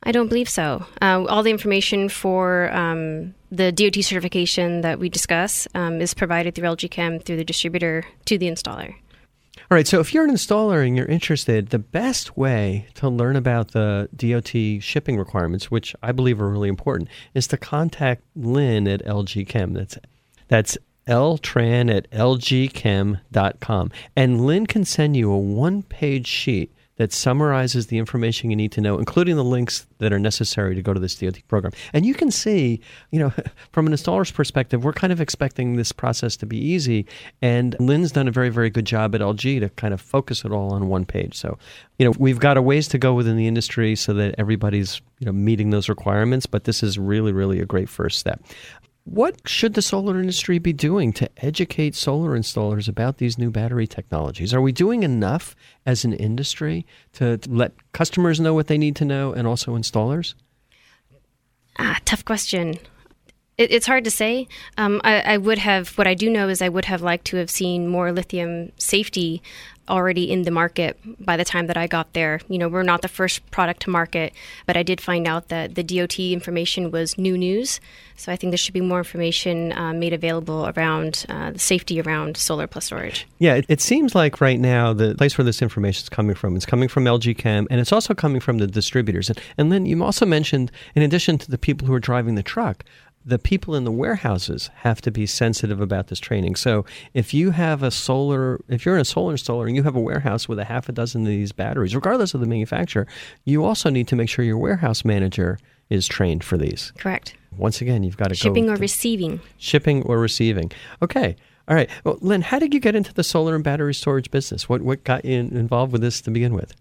I 0.05 0.13
don't 0.13 0.29
believe 0.29 0.49
so. 0.49 0.87
Uh, 1.03 1.25
all 1.29 1.43
the 1.43 1.51
information 1.51 2.09
for 2.09 2.73
um, 2.73 3.35
the 3.51 3.73
DOT 3.73 3.97
certification 4.05 4.83
that 4.83 5.01
we 5.01 5.09
discuss 5.09 5.67
um, 5.75 6.01
is 6.01 6.15
provided 6.15 6.55
through 6.55 6.69
LG 6.69 6.91
Chem 6.93 7.19
through 7.19 7.37
the 7.37 7.45
distributor 7.45 8.05
to 8.27 8.39
the 8.39 8.47
installer. 8.47 8.95
All 9.71 9.77
right, 9.77 9.87
so 9.87 10.01
if 10.01 10.15
you're 10.15 10.25
an 10.25 10.31
installer 10.31 10.87
and 10.87 10.97
you're 10.97 11.07
interested, 11.07 11.69
the 11.69 11.79
best 11.79 12.37
way 12.37 12.87
to 12.95 13.09
learn 13.09 13.37
about 13.37 13.73
the 13.73 14.09
DOT 14.17 14.83
shipping 14.83 15.19
requirements, 15.19 15.71
which 15.71 15.95
I 16.03 16.13
believe 16.13 16.41
are 16.41 16.49
really 16.49 16.69
important, 16.69 17.09
is 17.35 17.47
to 17.49 17.57
contact 17.57 18.23
Linh 18.35 18.89
at 18.89 19.05
LG 19.05 19.47
Chem. 19.49 19.75
That's 19.75 19.99
that's 20.49 20.79
ltran 21.07 21.95
at 21.95 22.11
lgchem.com. 22.11 23.91
And 24.17 24.47
Linh 24.47 24.67
can 24.67 24.85
send 24.85 25.17
you 25.17 25.33
a 25.33 25.39
one 25.39 25.83
page 25.83 26.27
sheet 26.27 26.73
that 26.99 27.13
summarizes 27.13 27.87
the 27.87 27.99
information 27.99 28.51
you 28.51 28.57
need 28.57 28.73
to 28.73 28.81
know, 28.81 28.99
including 28.99 29.37
the 29.37 29.45
links 29.45 29.87
that 29.99 30.13
are 30.13 30.19
necessary 30.19 30.75
to 30.75 30.83
go 30.83 30.93
to 30.93 31.01
this 31.01 31.15
DOT 31.15 31.41
program. 31.49 31.73
And 31.93 32.05
you 32.05 32.13
can 32.13 32.31
see, 32.31 32.81
you 33.11 33.19
know, 33.19 33.33
from 33.73 33.87
an 33.87 33.93
installer's 33.93 34.31
perspective, 34.31 34.85
we're 34.85 34.93
kind 34.93 35.13
of 35.13 35.21
expecting 35.21 35.77
this 35.77 35.93
process 35.93 36.37
to 36.39 36.47
be 36.47 36.59
easy. 36.59 37.07
And 37.41 37.75
Linh's 37.81 38.13
done 38.13 38.29
a 38.29 38.33
very, 38.33 38.51
very 38.51 38.69
good 38.69 38.85
job 38.85 39.15
at 39.15 39.21
LG 39.21 39.61
to 39.61 39.69
kind 39.71 39.95
of 39.95 40.01
focus 40.01 40.45
it 40.45 40.53
all 40.53 40.73
on 40.73 40.89
one 40.89 41.05
page. 41.05 41.37
So, 41.37 41.57
you 41.99 42.07
know, 42.07 42.15
we've 42.19 42.41
got 42.41 42.57
a 42.57 42.63
ways 42.63 42.89
to 42.89 42.99
go 42.99 43.15
within 43.15 43.37
the 43.37 43.47
industry 43.47 43.97
so 43.97 44.13
that 44.15 44.35
everybody's, 44.37 45.01
you 45.21 45.27
know, 45.27 45.33
meeting 45.33 45.71
those 45.71 45.89
requirements, 45.89 46.47
but 46.47 46.65
this 46.65 46.83
is 46.83 46.99
really, 46.99 47.33
really 47.33 47.61
a 47.61 47.67
great 47.67 47.89
first 47.89 48.19
step. 48.19 48.43
What 49.11 49.49
should 49.49 49.73
the 49.73 49.81
solar 49.81 50.21
industry 50.21 50.59
be 50.59 50.75
doing 50.75 51.15
to 51.15 51.31
educate 51.39 51.95
solar 51.95 52.39
installers 52.39 52.89
about 52.89 53.17
these 53.17 53.39
new 53.39 53.51
battery 53.51 53.87
technologies? 53.87 54.53
Are 54.53 54.61
we 54.61 54.71
doing 54.71 55.03
enough 55.03 55.57
as 55.87 56.05
an 56.05 56.13
industry 56.13 56.85
to, 57.15 57.41
let 57.49 57.73
customers 57.93 58.39
know 58.39 58.53
what 58.53 58.67
they 58.67 58.77
need 58.77 58.97
to 58.97 59.07
know 59.07 59.33
and 59.33 59.49
also 59.49 59.77
installers? 59.77 60.35
Ah, 61.79 61.99
tough 62.05 62.23
question. 62.27 62.75
It, 63.59 63.73
it's 63.73 63.87
hard 63.87 64.05
to 64.05 64.11
say. 64.11 64.49
Um, 64.79 65.01
I, 65.05 65.21
I, 65.21 65.37
would 65.37 65.59
have, 65.59 65.99
what 65.99 66.07
I 66.07 66.15
do 66.15 66.31
know 66.31 66.49
is 66.49 66.63
I 66.63 66.69
would 66.69 66.87
have 66.87 67.03
liked 67.03 67.27
to 67.27 67.37
have 67.37 67.51
seen 67.51 67.89
more 67.89 68.13
lithium 68.13 68.73
safety 68.79 69.43
already 69.89 70.31
in 70.31 70.43
the 70.43 70.51
market 70.51 70.99
by 71.25 71.37
the 71.37 71.45
time 71.45 71.67
that 71.67 71.77
I 71.77 71.87
got 71.87 72.13
there. 72.13 72.41
You 72.49 72.59
know, 72.59 72.69
we're 72.69 72.83
not 72.83 73.03
the 73.03 73.09
first 73.09 73.49
product 73.51 73.83
to 73.83 73.91
market, 73.91 74.33
but 74.67 74.77
I 74.77 74.83
did 74.83 75.01
find 75.01 75.27
out 75.27 75.49
that 75.49 75.75
the 75.75 75.83
DOT 75.83 76.19
information 76.19 76.91
was 76.91 77.19
new 77.19 77.37
news. 77.37 77.81
So 78.17 78.33
I 78.33 78.37
think 78.37 78.51
there 78.51 78.59
should 78.59 78.75
be 78.75 78.81
more 78.81 78.99
information 78.99 79.73
uh, 79.73 79.93
made 79.93 80.13
available 80.13 80.71
around 80.77 81.25
uh, 81.29 81.53
the 81.53 81.59
safety 81.59 82.01
around 82.01 82.37
solar 82.37 82.67
plus 82.67 82.87
storage. 82.87 83.27
Yeah, 83.39 83.55
it, 83.55 83.67
it, 83.69 83.81
seems 83.81 84.15
like 84.15 84.41
right 84.41 84.59
now 84.59 84.93
the 84.93 85.15
place 85.15 85.39
where 85.39 85.45
this 85.45 85.63
information 85.63 86.03
is 86.03 86.09
coming 86.09 86.35
from, 86.35 86.57
it's 86.57 86.67
coming 86.67 86.89
from 86.89 87.05
LG 87.05 87.39
Chem, 87.39 87.67
and 87.71 87.81
it's 87.81 87.93
also 87.93 88.15
coming 88.15 88.41
from 88.41 88.59
the 88.59 88.67
distributors. 88.67 89.31
And, 89.31 89.41
and 89.57 89.73
then 89.73 89.87
you 89.87 90.03
also 90.03 90.27
mentioned, 90.27 90.71
in 90.95 91.03
addition 91.03 91.39
to 91.39 91.51
the 91.51 91.59
people 91.59 91.87
who 91.87 91.95
are 91.95 92.01
driving 92.01 92.35
the 92.35 92.43
truck, 92.43 92.85
the 93.29 93.39
people 93.39 93.75
in 93.75 93.85
the 93.85 93.93
warehouses 93.93 94.71
have 94.77 95.03
to 95.03 95.11
be 95.11 95.27
sensitive 95.27 95.81
about 95.81 96.07
this 96.07 96.19
training. 96.19 96.57
So 96.57 96.87
if 97.13 97.35
you 97.35 97.51
have 97.51 97.83
a 97.83 97.91
solar, 97.91 98.59
if 98.69 98.87
you're 98.87 98.95
in 98.95 99.03
a 99.03 99.05
solar 99.05 99.35
installer 99.35 99.67
and 99.67 99.77
you 99.77 99.83
have 99.83 99.95
a 99.95 100.01
warehouse 100.01 100.49
with 100.49 100.59
a 100.59 100.65
half 100.65 100.89
a 100.89 100.93
dozen 100.93 101.23
of 101.23 101.29
these 101.29 101.53
batteries, 101.53 101.95
regardless 101.95 102.33
of 102.33 102.41
the 102.41 102.47
manufacturer, 102.47 103.07
you 103.45 103.65
also 103.65 103.91
need 103.91 104.09
to 104.09 104.17
make 104.17 104.31
sure 104.31 104.45
your 104.45 104.57
warehouse 104.57 105.05
manager 105.05 105.59
is 105.91 106.09
trained 106.09 106.43
for 106.43 106.57
these. 106.57 106.93
Correct. 106.97 107.35
Once 107.57 107.83
again, 107.83 108.03
you've 108.03 108.17
got 108.17 108.29
to 108.29 108.35
shipping 108.35 108.67
go 108.67 108.73
or 108.73 108.77
receiving. 108.77 109.41
Shipping 109.59 110.03
or 110.05 110.19
receiving. 110.19 110.73
Okay. 111.03 111.37
All 111.69 111.75
right. 111.75 111.91
Well, 112.05 112.17
Linh, 112.23 112.41
how 112.41 112.59
did 112.59 112.73
you 112.73 112.81
get 112.81 112.95
into 112.95 113.13
the 113.13 113.25
solar 113.25 113.55
and 113.55 113.63
battery 113.63 113.95
storage 113.95 114.31
business? 114.31 114.71
What 114.71 114.81
what 114.81 115.05
got 115.05 115.27
you 115.27 115.39
involved 115.39 115.93
with 115.93 116.01
this 116.01 116.23
to 116.23 116.31
begin 116.31 116.55
with? 116.55 116.75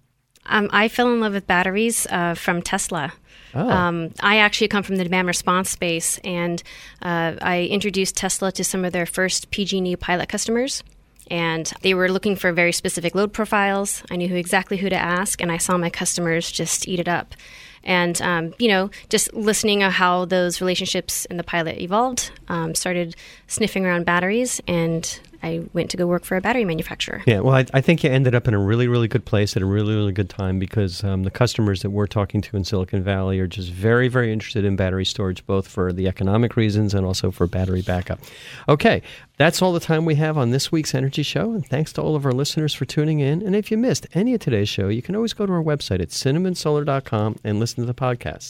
Um, 0.45 0.69
I 0.71 0.87
fell 0.87 1.11
in 1.11 1.19
love 1.19 1.33
with 1.33 1.45
batteries 1.45 2.07
uh, 2.09 2.33
from 2.33 2.61
Tesla. 2.61 3.11
Oh. 3.57 3.69
Um, 3.69 4.13
I 4.21 4.37
actually 4.37 4.67
come 4.67 4.83
from 4.83 4.97
the 4.97 5.03
demand 5.03 5.27
response 5.27 5.69
space, 5.71 6.19
and 6.23 6.61
uh, 7.01 7.33
I 7.41 7.63
introduced 7.63 8.15
Tesla 8.15 8.51
to 8.51 8.63
some 8.63 8.85
of 8.85 8.93
their 8.93 9.05
first 9.05 9.49
PG&E 9.51 9.95
pilot 9.95 10.29
customers. 10.29 10.83
And 11.29 11.69
they 11.81 11.93
were 11.93 12.09
looking 12.09 12.37
for 12.37 12.53
very 12.53 12.71
specific 12.71 13.13
load 13.13 13.33
profiles. 13.33 14.01
I 14.09 14.15
knew 14.15 14.29
who 14.29 14.35
exactly 14.35 14.77
who 14.77 14.89
to 14.89 14.95
ask, 14.95 15.41
and 15.41 15.51
I 15.51 15.57
saw 15.57 15.77
my 15.77 15.89
customers 15.89 16.49
just 16.49 16.87
eat 16.87 16.99
it 16.99 17.09
up. 17.09 17.35
And 17.83 18.21
um, 18.21 18.53
you 18.59 18.67
know, 18.67 18.91
just 19.09 19.33
listening 19.33 19.83
of 19.83 19.93
how 19.93 20.25
those 20.25 20.61
relationships 20.61 21.25
in 21.25 21.37
the 21.37 21.43
pilot 21.43 21.79
evolved, 21.79 22.31
um, 22.49 22.75
started 22.75 23.15
sniffing 23.47 23.85
around 23.85 24.05
batteries, 24.05 24.61
and 24.67 25.19
I 25.43 25.63
went 25.73 25.89
to 25.91 25.97
go 25.97 26.07
work 26.07 26.25
for 26.25 26.35
a 26.35 26.41
battery 26.41 26.65
manufacturer. 26.65 27.23
Yeah, 27.25 27.39
well, 27.39 27.55
I, 27.55 27.65
I, 27.73 27.81
think 27.81 28.03
you 28.03 28.09
ended 28.09 28.35
up 28.35 28.47
in 28.47 28.53
a 28.53 28.59
really, 28.59 28.87
really 28.87 29.07
good 29.07 29.25
place 29.25 29.55
at 29.55 29.61
a 29.61 29.65
really, 29.65 29.95
really 29.95 30.11
good 30.11 30.29
time 30.29 30.59
because 30.59 31.03
um, 31.03 31.23
the 31.23 31.31
customers 31.31 31.81
that 31.81 31.89
we're 31.89 32.07
talking 32.07 32.41
to 32.41 32.57
in 32.57 32.63
Silicon 32.63 33.03
Valley 33.03 33.39
are 33.39 33.47
just 33.47 33.71
very, 33.71 34.07
very 34.07 34.31
interested 34.31 34.65
in 34.65 34.75
battery 34.75 35.05
storage, 35.05 35.45
both 35.45 35.67
for 35.67 35.93
the 35.93 36.07
economic 36.07 36.55
reasons 36.55 36.93
and 36.93 37.05
also 37.05 37.31
for 37.31 37.47
battery 37.47 37.81
backup. 37.81 38.19
Okay, 38.67 39.01
that's 39.37 39.61
all 39.61 39.73
the 39.73 39.79
time 39.79 40.05
we 40.05 40.15
have 40.15 40.37
on 40.37 40.51
this 40.51 40.71
week's 40.71 40.95
Energy 40.95 41.23
Show. 41.23 41.51
And 41.51 41.65
thanks 41.65 41.93
to 41.93 42.01
all 42.01 42.15
of 42.15 42.25
our 42.25 42.31
listeners 42.31 42.73
for 42.73 42.85
tuning 42.85 43.19
in. 43.19 43.41
And 43.41 43.55
if 43.55 43.71
you 43.71 43.77
missed 43.77 44.07
any 44.13 44.33
of 44.33 44.39
today's 44.39 44.69
show, 44.69 44.87
you 44.87 45.01
can 45.01 45.15
always 45.15 45.33
go 45.33 45.45
to 45.45 45.53
our 45.53 45.63
website 45.63 46.01
at 46.01 46.09
cinnamonsolar.com 46.09 47.37
and 47.43 47.59
listen 47.59 47.85
to 47.85 47.85
the 47.85 47.93
podcast. 47.93 48.45